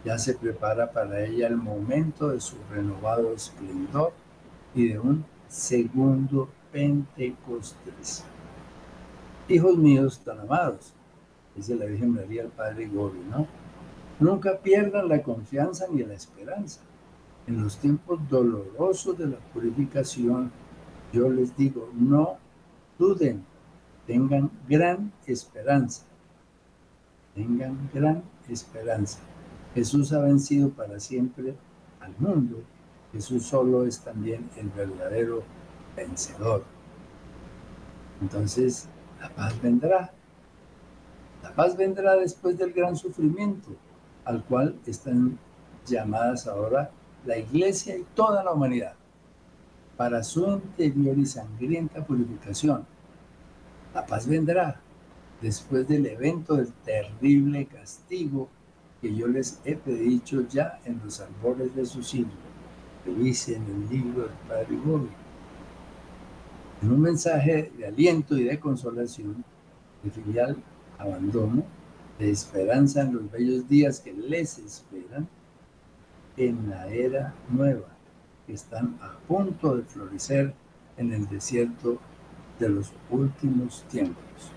ya 0.05 0.17
se 0.17 0.35
prepara 0.35 0.93
para 0.93 1.25
ella 1.25 1.49
el 1.49 1.57
momento 1.57 2.29
de 2.29 2.41
su 2.41 2.57
renovado 2.71 3.33
esplendor 3.35 4.13
y 4.75 4.89
de 4.89 4.99
un 4.99 5.25
segundo 5.49 6.49
Pentecostés. 6.73 8.25
Hijos 9.49 9.77
míos 9.79 10.21
tan 10.25 10.41
amados, 10.41 10.93
dice 11.57 11.75
la 11.75 11.87
Virgen 11.87 12.15
María 12.15 12.43
al 12.43 12.49
Padre 12.49 12.87
Gobi, 12.89 13.21
¿no? 13.31 13.47
Nunca 14.21 14.59
pierdan 14.59 15.09
la 15.09 15.23
confianza 15.23 15.87
ni 15.91 16.03
la 16.03 16.15
esperanza. 16.15 16.81
En 17.47 17.63
los 17.63 17.79
tiempos 17.79 18.21
dolorosos 18.29 19.17
de 19.17 19.29
la 19.29 19.39
purificación, 19.55 20.51
yo 21.13 21.31
les 21.31 21.57
digo, 21.57 21.89
no 21.95 22.37
duden, 22.99 23.45
tengan 24.07 24.51
gran 24.69 25.13
esperanza. 25.27 26.05
Tengan 27.35 27.89
gran 27.95 28.23
esperanza. 28.49 29.21
Jesús 29.75 30.13
ha 30.13 30.21
vencido 30.21 30.71
para 30.71 30.99
siempre 30.99 31.55
al 32.01 32.15
mundo. 32.19 32.63
Jesús 33.13 33.45
solo 33.45 33.85
es 33.85 34.01
también 34.01 34.51
el 34.57 34.69
verdadero 34.71 35.43
vencedor. 35.97 36.65
Entonces, 38.21 38.89
la 39.21 39.31
paz 39.31 39.61
vendrá. 39.63 40.13
La 41.43 41.55
paz 41.55 41.77
vendrá 41.77 42.17
después 42.17 42.59
del 42.59 42.73
gran 42.73 42.97
sufrimiento 42.97 43.71
al 44.25 44.45
cual 44.45 44.79
están 44.87 45.39
llamadas 45.87 46.47
ahora 46.47 46.91
la 47.25 47.39
iglesia 47.39 47.97
y 47.97 48.05
toda 48.15 48.45
la 48.45 48.53
humanidad 48.53 48.95
para 49.97 50.23
su 50.23 50.47
interior 50.47 51.19
y 51.19 51.27
sangrienta 51.27 52.05
purificación 52.05 52.87
la 53.95 54.07
paz 54.07 54.29
vendrá, 54.29 54.81
después 55.41 55.89
del 55.89 56.07
evento 56.07 56.57
del 56.57 56.73
terrible 56.85 57.67
castigo 57.67 58.49
que 59.01 59.15
yo 59.15 59.27
les 59.27 59.61
he 59.65 59.77
predicho 59.77 60.47
ya 60.49 60.79
en 60.85 61.01
los 61.05 61.21
albores 61.21 61.75
de 61.75 61.87
su 61.87 62.03
siglo, 62.03 62.31
dice 63.15 63.57
en 63.57 63.65
el 63.65 63.89
libro 63.89 64.23
del 64.23 64.33
Padre 64.49 64.77
Gobi. 64.85 65.09
En 66.83 66.93
un 66.93 67.01
mensaje 67.01 67.73
de 67.77 67.87
aliento 67.87 68.37
y 68.37 68.45
de 68.45 68.61
consolación, 68.61 69.45
de 70.03 70.11
filial 70.11 70.57
abandono, 70.99 71.65
de 72.19 72.31
esperanza 72.31 73.03
en 73.03 73.15
los 73.15 73.31
bellos 73.31 73.69
días 73.69 74.01
que 74.01 74.13
les 74.13 74.59
esperan, 74.59 75.29
en 76.37 76.71
la 76.71 76.87
era 76.89 77.35
nueva, 77.51 77.89
que 78.47 78.53
están 78.55 78.97
a 79.03 79.19
punto 79.27 79.77
de 79.77 79.83
florecer 79.83 80.55
en 80.97 81.13
el 81.13 81.29
desierto 81.29 81.99
de 82.59 82.69
los 82.69 82.93
últimos 83.11 83.85
tiempos. 83.85 84.53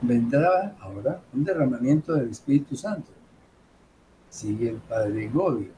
Vendrá 0.00 0.76
ahora 0.80 1.20
un 1.32 1.44
derramamiento 1.44 2.14
del 2.14 2.30
Espíritu 2.30 2.74
Santo. 2.74 3.10
Sigue 4.30 4.70
el 4.70 4.76
Padre 4.76 5.28
Gobi. 5.28 5.70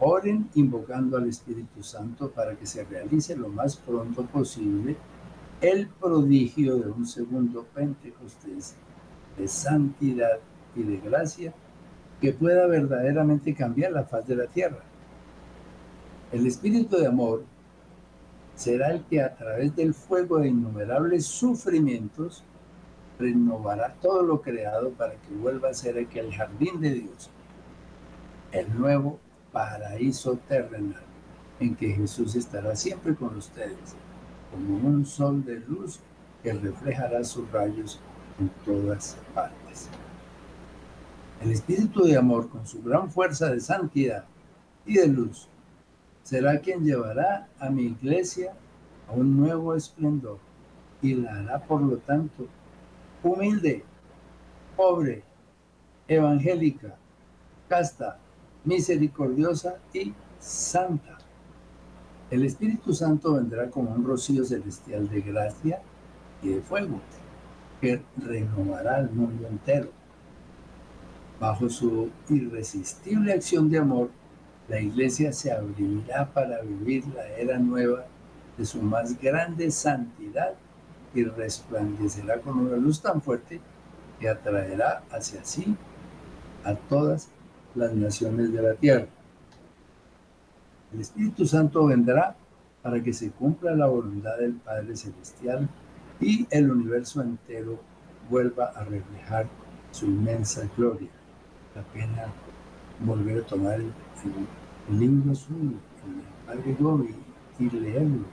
Oren 0.00 0.48
invocando 0.54 1.16
al 1.16 1.28
Espíritu 1.28 1.82
Santo 1.82 2.30
para 2.30 2.54
que 2.54 2.66
se 2.66 2.84
realice 2.84 3.36
lo 3.36 3.48
más 3.48 3.76
pronto 3.76 4.24
posible 4.26 4.96
el 5.60 5.88
prodigio 5.88 6.76
de 6.76 6.90
un 6.90 7.04
segundo 7.04 7.66
Pentecostés 7.74 8.76
de 9.36 9.48
santidad 9.48 10.38
y 10.76 10.84
de 10.84 10.98
gracia 10.98 11.52
que 12.20 12.32
pueda 12.32 12.66
verdaderamente 12.66 13.54
cambiar 13.54 13.92
la 13.92 14.04
faz 14.04 14.26
de 14.26 14.36
la 14.36 14.46
tierra. 14.46 14.82
El 16.30 16.46
espíritu 16.46 16.96
de 16.96 17.06
amor 17.06 17.42
será 18.54 18.90
el 18.90 19.02
que 19.04 19.22
a 19.22 19.34
través 19.34 19.74
del 19.74 19.94
fuego 19.94 20.38
de 20.38 20.48
innumerables 20.48 21.26
sufrimientos 21.26 22.44
renovará 23.18 23.94
todo 24.00 24.22
lo 24.22 24.42
creado 24.42 24.90
para 24.90 25.14
que 25.14 25.34
vuelva 25.34 25.70
a 25.70 25.74
ser 25.74 25.98
aquel 25.98 26.32
jardín 26.32 26.80
de 26.80 26.90
Dios, 26.90 27.30
el 28.52 28.78
nuevo 28.78 29.18
paraíso 29.52 30.36
terrenal 30.48 31.02
en 31.60 31.74
que 31.74 31.90
Jesús 31.90 32.34
estará 32.34 32.76
siempre 32.76 33.14
con 33.14 33.36
ustedes, 33.36 33.96
como 34.50 34.76
un 34.76 35.04
sol 35.04 35.44
de 35.44 35.60
luz 35.60 36.00
que 36.42 36.52
reflejará 36.52 37.24
sus 37.24 37.50
rayos 37.50 38.00
en 38.38 38.48
todas 38.64 39.16
partes. 39.34 39.88
El 41.42 41.52
espíritu 41.52 42.04
de 42.04 42.16
amor, 42.16 42.48
con 42.48 42.66
su 42.66 42.82
gran 42.82 43.10
fuerza 43.10 43.50
de 43.50 43.60
santidad 43.60 44.24
y 44.86 44.94
de 44.94 45.08
luz, 45.08 45.48
será 46.22 46.58
quien 46.60 46.84
llevará 46.84 47.48
a 47.58 47.70
mi 47.70 47.84
iglesia 47.84 48.52
a 49.08 49.12
un 49.12 49.36
nuevo 49.36 49.74
esplendor 49.74 50.38
y 51.00 51.14
la 51.14 51.36
hará, 51.36 51.58
por 51.60 51.80
lo 51.80 51.98
tanto, 51.98 52.46
humilde, 53.22 53.84
pobre, 54.76 55.22
evangélica, 56.08 56.96
casta, 57.68 58.18
misericordiosa 58.64 59.76
y 59.92 60.12
santa. 60.38 61.18
El 62.30 62.44
Espíritu 62.44 62.92
Santo 62.92 63.34
vendrá 63.34 63.70
como 63.70 63.90
un 63.90 64.04
rocío 64.04 64.44
celestial 64.44 65.08
de 65.08 65.20
gracia 65.22 65.80
y 66.42 66.48
de 66.50 66.60
fuego 66.60 67.00
que 67.80 68.02
renovará 68.16 68.98
el 68.98 69.10
mundo 69.10 69.46
entero. 69.46 69.88
Bajo 71.40 71.68
su 71.68 72.10
irresistible 72.28 73.32
acción 73.32 73.70
de 73.70 73.78
amor, 73.78 74.10
la 74.68 74.80
iglesia 74.80 75.32
se 75.32 75.52
abrirá 75.52 76.30
para 76.32 76.60
vivir 76.62 77.06
la 77.14 77.26
era 77.28 77.58
nueva 77.58 78.04
de 78.58 78.66
su 78.66 78.82
más 78.82 79.18
grande 79.18 79.70
santidad 79.70 80.54
y 81.14 81.24
resplandecerá 81.24 82.40
con 82.40 82.58
una 82.58 82.76
luz 82.76 83.00
tan 83.00 83.22
fuerte 83.22 83.60
que 84.20 84.28
atraerá 84.28 85.02
hacia 85.10 85.44
sí 85.44 85.76
a 86.64 86.74
todas 86.74 87.30
las 87.74 87.94
naciones 87.94 88.52
de 88.52 88.62
la 88.62 88.74
tierra. 88.74 89.06
El 90.92 91.00
Espíritu 91.00 91.46
Santo 91.46 91.86
vendrá 91.86 92.36
para 92.82 93.02
que 93.02 93.12
se 93.12 93.30
cumpla 93.30 93.74
la 93.74 93.86
voluntad 93.86 94.38
del 94.38 94.54
Padre 94.54 94.96
Celestial 94.96 95.68
y 96.20 96.46
el 96.50 96.70
universo 96.70 97.20
entero 97.20 97.78
vuelva 98.30 98.66
a 98.74 98.84
reflejar 98.84 99.46
su 99.90 100.06
inmensa 100.06 100.68
gloria. 100.76 101.10
La 101.74 101.82
pena 101.82 102.26
volver 103.00 103.42
a 103.42 103.46
tomar 103.46 103.80
el, 103.80 103.92
libro 104.98 105.32
azul, 105.32 105.76
el 106.06 106.46
Padre 106.46 106.76
Gobi, 106.78 107.14
y 107.58 107.70
leerlo, 107.70 108.24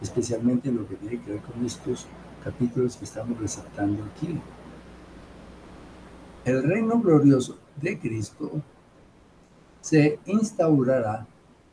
especialmente 0.00 0.70
lo 0.70 0.86
que 0.88 0.94
tiene 0.96 1.20
que 1.22 1.32
ver 1.32 1.40
con 1.42 1.64
estos 1.64 2.06
capítulos 2.42 2.96
que 2.96 3.04
estamos 3.04 3.38
resaltando 3.38 4.04
aquí. 4.04 4.40
El 6.44 6.62
reino 6.62 6.98
glorioso 7.00 7.58
de 7.76 7.98
Cristo 7.98 8.62
se 9.80 10.18
instaurará 10.26 11.26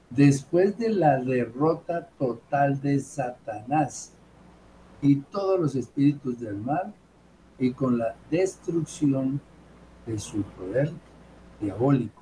después 0.09 0.77
de 0.77 0.89
la 0.89 1.19
derrota 1.19 2.07
total 2.17 2.79
de 2.81 2.99
Satanás 2.99 4.11
y 5.01 5.17
todos 5.17 5.59
los 5.59 5.75
espíritus 5.75 6.39
del 6.39 6.57
mal 6.57 6.93
y 7.59 7.71
con 7.71 7.97
la 7.97 8.15
destrucción 8.29 9.41
de 10.05 10.19
su 10.19 10.41
poder 10.43 10.91
diabólico. 11.59 12.21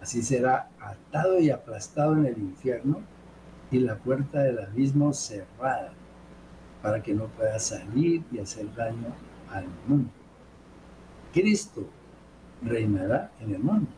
Así 0.00 0.22
será 0.22 0.68
atado 0.80 1.38
y 1.38 1.50
aplastado 1.50 2.14
en 2.14 2.26
el 2.26 2.38
infierno 2.38 3.00
y 3.70 3.78
la 3.78 3.96
puerta 3.96 4.40
del 4.42 4.58
abismo 4.58 5.12
cerrada 5.12 5.92
para 6.82 7.02
que 7.02 7.14
no 7.14 7.26
pueda 7.26 7.58
salir 7.58 8.22
y 8.32 8.38
hacer 8.38 8.74
daño 8.74 9.14
al 9.48 9.64
mundo. 9.86 10.10
Cristo 11.32 11.86
reinará 12.62 13.30
en 13.40 13.54
el 13.54 13.62
mundo. 13.62 13.88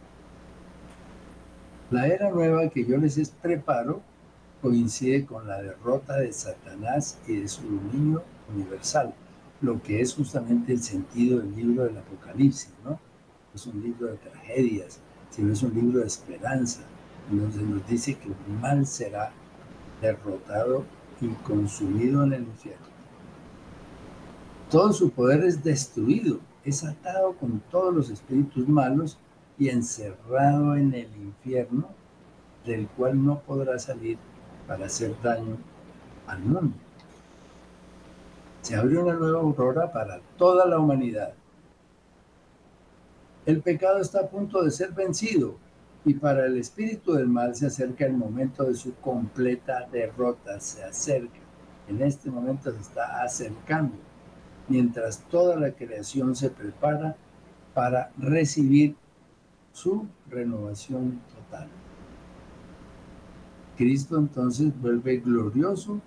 La 1.94 2.08
era 2.08 2.28
nueva 2.28 2.68
que 2.70 2.84
yo 2.84 2.96
les 2.96 3.28
preparo 3.40 4.02
coincide 4.60 5.24
con 5.24 5.46
la 5.46 5.62
derrota 5.62 6.16
de 6.16 6.32
Satanás 6.32 7.20
y 7.28 7.36
de 7.36 7.46
su 7.46 7.62
dominio 7.62 8.24
universal, 8.52 9.14
lo 9.60 9.80
que 9.80 10.00
es 10.00 10.12
justamente 10.12 10.72
el 10.72 10.82
sentido 10.82 11.38
del 11.38 11.54
libro 11.54 11.84
del 11.84 11.96
Apocalipsis, 11.96 12.72
¿no? 12.84 12.98
Es 13.54 13.64
un 13.68 13.80
libro 13.80 14.08
de 14.08 14.16
tragedias, 14.16 14.98
sino 15.30 15.52
es 15.52 15.62
un 15.62 15.72
libro 15.72 16.00
de 16.00 16.08
esperanza, 16.08 16.80
donde 17.30 17.62
nos 17.62 17.86
dice 17.86 18.16
que 18.16 18.26
el 18.26 18.58
mal 18.60 18.84
será 18.88 19.30
derrotado 20.02 20.84
y 21.20 21.28
consumido 21.46 22.24
en 22.24 22.32
el 22.32 22.42
infierno. 22.42 22.86
Todo 24.68 24.92
su 24.92 25.10
poder 25.10 25.44
es 25.44 25.62
destruido, 25.62 26.40
es 26.64 26.82
atado 26.82 27.34
con 27.34 27.62
todos 27.70 27.94
los 27.94 28.10
espíritus 28.10 28.66
malos 28.66 29.16
y 29.58 29.68
encerrado 29.68 30.76
en 30.76 30.94
el 30.94 31.08
infierno, 31.16 31.88
del 32.64 32.88
cual 32.88 33.24
no 33.24 33.40
podrá 33.40 33.78
salir 33.78 34.18
para 34.66 34.86
hacer 34.86 35.14
daño 35.22 35.58
al 36.26 36.40
mundo. 36.40 36.76
Se 38.62 38.74
abrió 38.74 39.04
una 39.04 39.14
nueva 39.14 39.40
aurora 39.40 39.92
para 39.92 40.20
toda 40.38 40.66
la 40.66 40.78
humanidad. 40.78 41.34
El 43.44 43.60
pecado 43.60 44.00
está 44.00 44.20
a 44.20 44.28
punto 44.28 44.62
de 44.62 44.70
ser 44.70 44.92
vencido 44.92 45.56
y 46.06 46.14
para 46.14 46.46
el 46.46 46.56
espíritu 46.56 47.12
del 47.12 47.28
mal 47.28 47.54
se 47.54 47.66
acerca 47.66 48.06
el 48.06 48.14
momento 48.14 48.64
de 48.64 48.74
su 48.74 48.94
completa 48.94 49.86
derrota. 49.92 50.58
Se 50.60 50.82
acerca. 50.82 51.40
En 51.88 52.00
este 52.00 52.30
momento 52.30 52.72
se 52.72 52.80
está 52.80 53.22
acercando, 53.22 53.96
mientras 54.68 55.18
toda 55.28 55.56
la 55.56 55.72
creación 55.72 56.34
se 56.34 56.48
prepara 56.48 57.16
para 57.74 58.10
recibir 58.16 58.96
su 59.74 60.06
renovación 60.30 61.20
total. 61.34 61.68
Cristo 63.76 64.16
entonces 64.16 64.72
vuelve 64.80 65.18
glorioso 65.18 66.00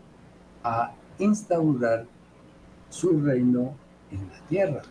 a 0.64 0.94
instaurar 1.20 2.06
su 2.90 3.20
reino 3.22 3.76
en 4.10 4.28
la 4.30 4.40
tierra. 4.48 4.82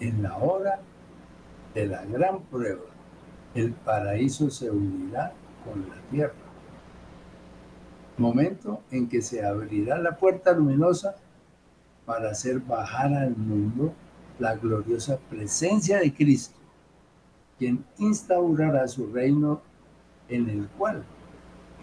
En 0.00 0.22
la 0.22 0.36
hora 0.36 0.80
de 1.74 1.86
la 1.86 2.04
gran 2.04 2.42
prueba, 2.42 2.82
el 3.54 3.72
paraíso 3.72 4.50
se 4.50 4.68
unirá 4.68 5.32
con 5.64 5.88
la 5.88 6.00
tierra. 6.10 6.34
Momento 8.18 8.82
en 8.90 9.08
que 9.08 9.22
se 9.22 9.46
abrirá 9.46 9.98
la 9.98 10.16
puerta 10.16 10.52
luminosa 10.52 11.14
para 12.04 12.30
hacer 12.30 12.58
bajar 12.60 13.14
al 13.14 13.36
mundo 13.36 13.94
la 14.38 14.56
gloriosa 14.56 15.18
presencia 15.30 15.98
de 15.98 16.12
Cristo, 16.12 16.55
quien 17.58 17.84
instaurará 17.98 18.86
su 18.88 19.06
reino 19.12 19.60
en 20.28 20.48
el 20.48 20.68
cual 20.68 21.04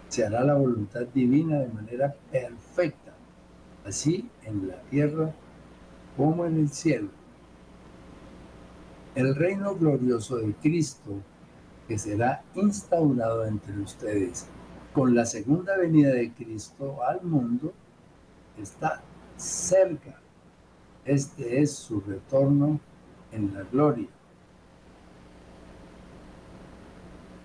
se 0.08 0.24
hará 0.24 0.44
la 0.44 0.54
voluntad 0.54 1.02
divina 1.12 1.58
de 1.58 1.68
manera 1.68 2.14
perfecta, 2.30 3.12
así 3.84 4.30
en 4.44 4.68
la 4.68 4.80
tierra 4.82 5.34
como 6.16 6.46
en 6.46 6.60
el 6.60 6.68
cielo. 6.68 7.08
El 9.14 9.34
reino 9.34 9.74
glorioso 9.74 10.36
de 10.36 10.52
Cristo, 10.54 11.12
que 11.88 11.98
será 11.98 12.42
instaurado 12.54 13.44
entre 13.44 13.78
ustedes 13.78 14.46
con 14.92 15.14
la 15.14 15.26
segunda 15.26 15.76
venida 15.76 16.10
de 16.10 16.32
Cristo 16.32 17.02
al 17.02 17.22
mundo, 17.22 17.72
está 18.58 19.02
cerca, 19.36 20.20
Este 21.04 21.60
es 21.60 21.72
su 21.72 22.00
retorno 22.00 22.80
en 23.30 23.52
la 23.52 23.62
gloria. 23.64 24.08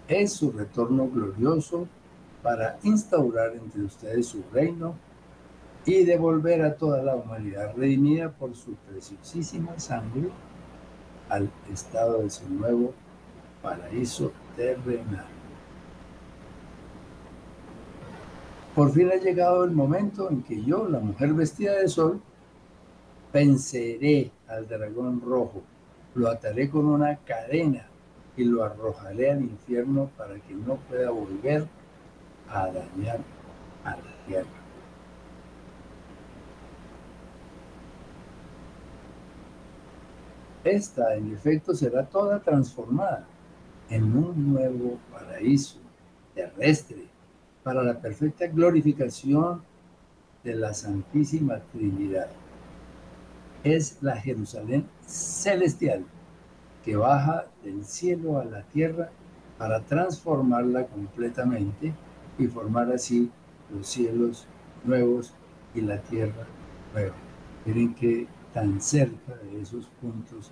Es 0.09 0.33
su 0.33 0.51
retorno 0.51 1.07
glorioso 1.07 1.87
para 2.41 2.79
instaurar 2.81 3.53
entre 3.55 3.83
ustedes 3.83 4.25
su 4.25 4.43
reino 4.51 4.95
y 5.85 6.03
devolver 6.03 6.63
a 6.63 6.75
toda 6.75 7.03
la 7.03 7.15
humanidad 7.15 7.75
redimida 7.77 8.31
por 8.31 8.55
su 8.55 8.73
preciosísima 8.73 9.79
sangre 9.79 10.29
al 11.29 11.51
estado 11.71 12.23
de 12.23 12.29
su 12.31 12.49
nuevo 12.49 12.91
paraíso 13.61 14.31
terrenal. 14.55 15.27
Por 18.73 18.91
fin 18.91 19.11
ha 19.11 19.15
llegado 19.15 19.63
el 19.63 19.71
momento 19.71 20.31
en 20.31 20.41
que 20.41 20.63
yo, 20.63 20.89
la 20.89 20.99
mujer 20.99 21.35
vestida 21.35 21.73
de 21.73 21.87
sol, 21.87 22.19
venceré 23.31 24.31
al 24.47 24.67
dragón 24.67 25.21
rojo, 25.21 25.61
lo 26.15 26.29
ataré 26.29 26.67
con 26.67 26.87
una 26.87 27.17
cadena 27.17 27.85
y 28.37 28.43
lo 28.43 28.63
arrojaré 28.63 29.31
al 29.31 29.41
infierno 29.41 30.09
para 30.17 30.35
que 30.35 30.53
no 30.53 30.75
pueda 30.75 31.09
volver 31.11 31.67
a 32.49 32.67
dañar 32.67 33.19
a 33.83 33.91
la 33.91 34.25
tierra. 34.27 34.49
Esta, 40.63 41.15
en 41.15 41.33
efecto, 41.33 41.73
será 41.73 42.05
toda 42.05 42.39
transformada 42.39 43.25
en 43.89 44.03
un 44.15 44.53
nuevo 44.53 44.99
paraíso 45.11 45.79
terrestre 46.35 47.07
para 47.63 47.81
la 47.81 47.99
perfecta 47.99 48.47
glorificación 48.47 49.61
de 50.43 50.55
la 50.55 50.73
Santísima 50.73 51.59
Trinidad. 51.71 52.29
Es 53.63 53.97
la 54.01 54.15
Jerusalén 54.17 54.85
celestial 55.05 56.05
que 56.89 56.95
baja 56.95 57.45
del 57.63 57.85
cielo 57.85 58.39
a 58.39 58.45
la 58.45 58.63
tierra 58.63 59.11
para 59.59 59.79
transformarla 59.81 60.87
completamente 60.87 61.93
y 62.39 62.47
formar 62.47 62.91
así 62.91 63.29
los 63.71 63.85
cielos 63.85 64.47
nuevos 64.83 65.31
y 65.75 65.81
la 65.81 66.01
tierra 66.01 66.47
nueva. 66.91 67.13
Miren 67.63 67.93
que 67.93 68.25
tan 68.55 68.81
cerca 68.81 69.35
de 69.35 69.61
esos 69.61 69.85
puntos 70.01 70.51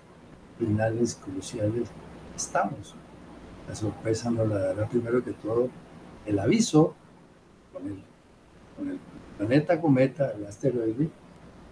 finales 0.60 1.16
cruciales 1.16 1.90
estamos. 2.36 2.94
La 3.68 3.74
sorpresa 3.74 4.30
nos 4.30 4.48
la 4.48 4.60
dará 4.60 4.88
primero 4.88 5.24
que 5.24 5.32
todo 5.32 5.70
el 6.28 6.38
aviso 6.38 6.94
con 7.74 7.88
el, 7.88 9.00
planeta 9.40 9.82
cometa, 9.82 10.34
el 10.38 10.46
asteroide, 10.46 11.10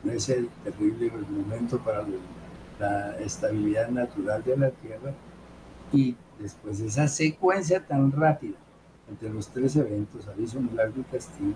ese 0.05 0.47
terrible 0.63 1.11
momento 1.29 1.77
para 1.77 2.03
la 2.79 3.17
estabilidad 3.19 3.89
natural 3.89 4.43
de 4.43 4.57
la 4.57 4.71
Tierra 4.71 5.13
y 5.91 6.15
después 6.39 6.79
de 6.79 6.87
esa 6.87 7.07
secuencia 7.07 7.85
tan 7.85 8.11
rápida 8.11 8.57
entre 9.09 9.29
los 9.29 9.47
tres 9.49 9.75
eventos, 9.75 10.27
aviso, 10.27 10.59
milagro 10.59 11.01
y 11.01 11.03
castigo, 11.03 11.53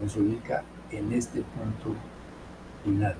nos 0.00 0.16
ubica 0.16 0.62
en 0.90 1.12
este 1.12 1.40
punto 1.40 1.96
final. 2.84 3.16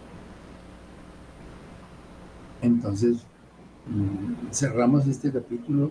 Entonces, 2.60 3.26
mm, 3.86 4.52
cerramos 4.52 5.06
este 5.06 5.32
capítulo 5.32 5.90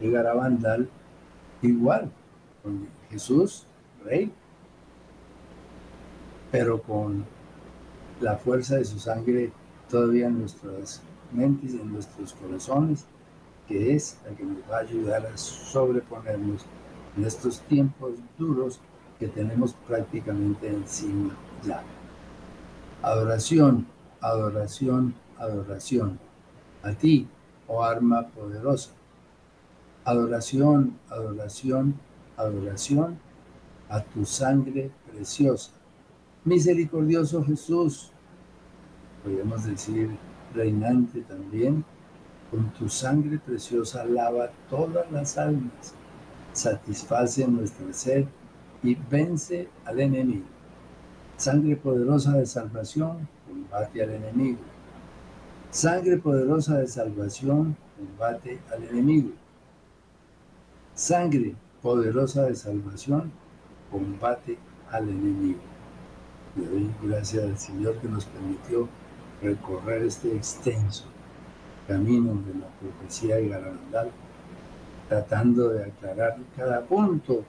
de 0.00 0.10
Garabandal 0.10 0.88
igual, 1.62 2.10
con 2.62 2.86
Jesús, 3.10 3.66
Rey, 4.04 4.32
pero 6.50 6.82
con 6.82 7.24
la 8.20 8.36
fuerza 8.36 8.76
de 8.76 8.84
su 8.84 8.98
sangre 8.98 9.52
todavía 9.88 10.26
en 10.26 10.40
nuestras 10.40 11.02
mentes 11.32 11.74
en 11.74 11.92
nuestros 11.92 12.32
corazones, 12.34 13.04
que 13.68 13.94
es 13.94 14.18
la 14.24 14.36
que 14.36 14.44
nos 14.44 14.58
va 14.70 14.78
a 14.78 14.80
ayudar 14.80 15.26
a 15.26 15.36
sobreponernos 15.36 16.64
en 17.16 17.24
estos 17.24 17.60
tiempos 17.62 18.12
duros 18.38 18.80
que 19.18 19.28
tenemos 19.28 19.74
prácticamente 19.86 20.68
encima 20.68 21.34
ya. 21.64 21.82
Adoración, 23.02 23.86
adoración, 24.20 25.14
adoración. 25.38 26.18
A 26.82 26.92
ti, 26.92 27.26
oh 27.66 27.82
arma 27.82 28.28
poderosa. 28.28 28.90
Adoración, 30.04 30.98
adoración, 31.08 31.94
adoración 32.36 33.18
a 33.88 34.02
tu 34.02 34.24
sangre 34.24 34.90
preciosa. 35.10 35.70
Misericordioso 36.44 37.42
Jesús, 37.44 38.10
podemos 39.24 39.64
decir 39.64 40.10
reinante 40.54 41.22
también, 41.22 41.84
con 42.50 42.70
tu 42.74 42.88
sangre 42.88 43.38
preciosa 43.38 44.04
lava 44.04 44.50
todas 44.70 45.10
las 45.10 45.38
almas, 45.38 45.94
satisface 46.52 47.48
nuestra 47.48 47.92
sed 47.92 48.26
y 48.82 48.94
vence 49.10 49.68
al 49.84 49.98
enemigo. 50.00 50.44
Sangre 51.36 51.74
poderosa 51.74 52.32
de 52.32 52.46
salvación, 52.46 53.26
combate 53.48 54.02
al 54.02 54.10
enemigo. 54.10 54.60
Sangre 55.70 56.18
poderosa 56.18 56.78
de 56.78 56.86
salvación, 56.86 57.76
combate 57.98 58.60
al 58.72 58.84
enemigo. 58.84 59.30
Sangre 60.94 61.56
poderosa 61.82 62.44
de 62.44 62.54
salvación, 62.54 63.32
combate 63.90 64.58
al 64.92 65.08
enemigo. 65.08 65.58
Le 66.54 66.66
doy 66.66 66.90
gracias 67.02 67.42
al 67.42 67.58
Señor 67.58 67.96
que 67.96 68.08
nos 68.08 68.26
permitió 68.26 68.88
recorrer 69.44 70.02
este 70.02 70.34
extenso 70.34 71.04
camino 71.86 72.34
de 72.46 72.58
la 72.58 72.66
profecía 72.80 73.36
de 73.36 73.48
Garabandal, 73.48 74.10
tratando 75.08 75.68
de 75.68 75.84
aclarar 75.84 76.36
cada 76.56 76.80
punto 76.82 77.44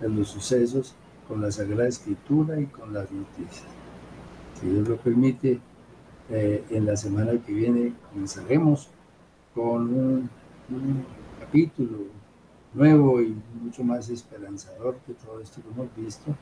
de 0.00 0.08
los 0.08 0.28
sucesos 0.28 0.94
con 1.26 1.40
la 1.40 1.50
Sagrada 1.50 1.88
Escritura 1.88 2.60
y 2.60 2.66
con 2.66 2.92
las 2.92 3.10
noticias. 3.10 3.64
Si 4.60 4.66
Dios 4.66 4.88
lo 4.88 4.96
permite, 4.96 5.60
eh, 6.30 6.62
en 6.68 6.84
la 6.84 6.94
semana 6.96 7.32
que 7.44 7.52
viene 7.52 7.94
comenzaremos 8.12 8.90
con 9.54 9.94
un, 9.94 10.30
capítulo 11.40 11.98
nuevo 12.74 13.22
y 13.22 13.34
mucho 13.62 13.82
más 13.82 14.10
esperanzador 14.10 14.98
que 15.06 15.14
todo 15.14 15.40
esto 15.40 15.62
que 15.62 15.68
hemos 15.70 15.88
visto 15.96 16.36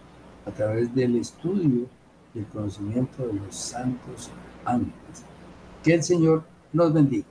a 0.45 0.51
través 0.51 0.93
del 0.93 1.15
estudio 1.15 1.87
el 2.37 2.47
conocimiento 2.47 3.27
de 3.27 3.35
los 3.35 3.55
santos 3.55 4.31
ángeles. 4.65 5.25
Que 5.83 5.95
el 5.95 6.03
Señor 6.03 6.45
nos 6.73 6.93
bendiga. 6.93 7.27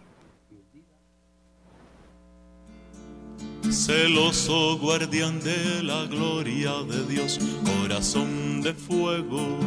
Celoso 3.69 4.77
guardián 4.77 5.39
de 5.41 5.83
la 5.83 6.05
gloria 6.05 6.71
de 6.83 7.03
Dios, 7.05 7.39
corazón 7.65 8.61
de 8.61 8.73
fuego 8.73 9.57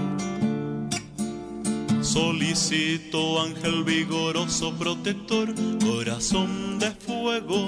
Solicito 2.09 3.39
ángel 3.43 3.85
vigoroso 3.85 4.73
protector, 4.79 5.55
corazón 5.79 6.79
de 6.79 6.91
fuego. 6.93 7.67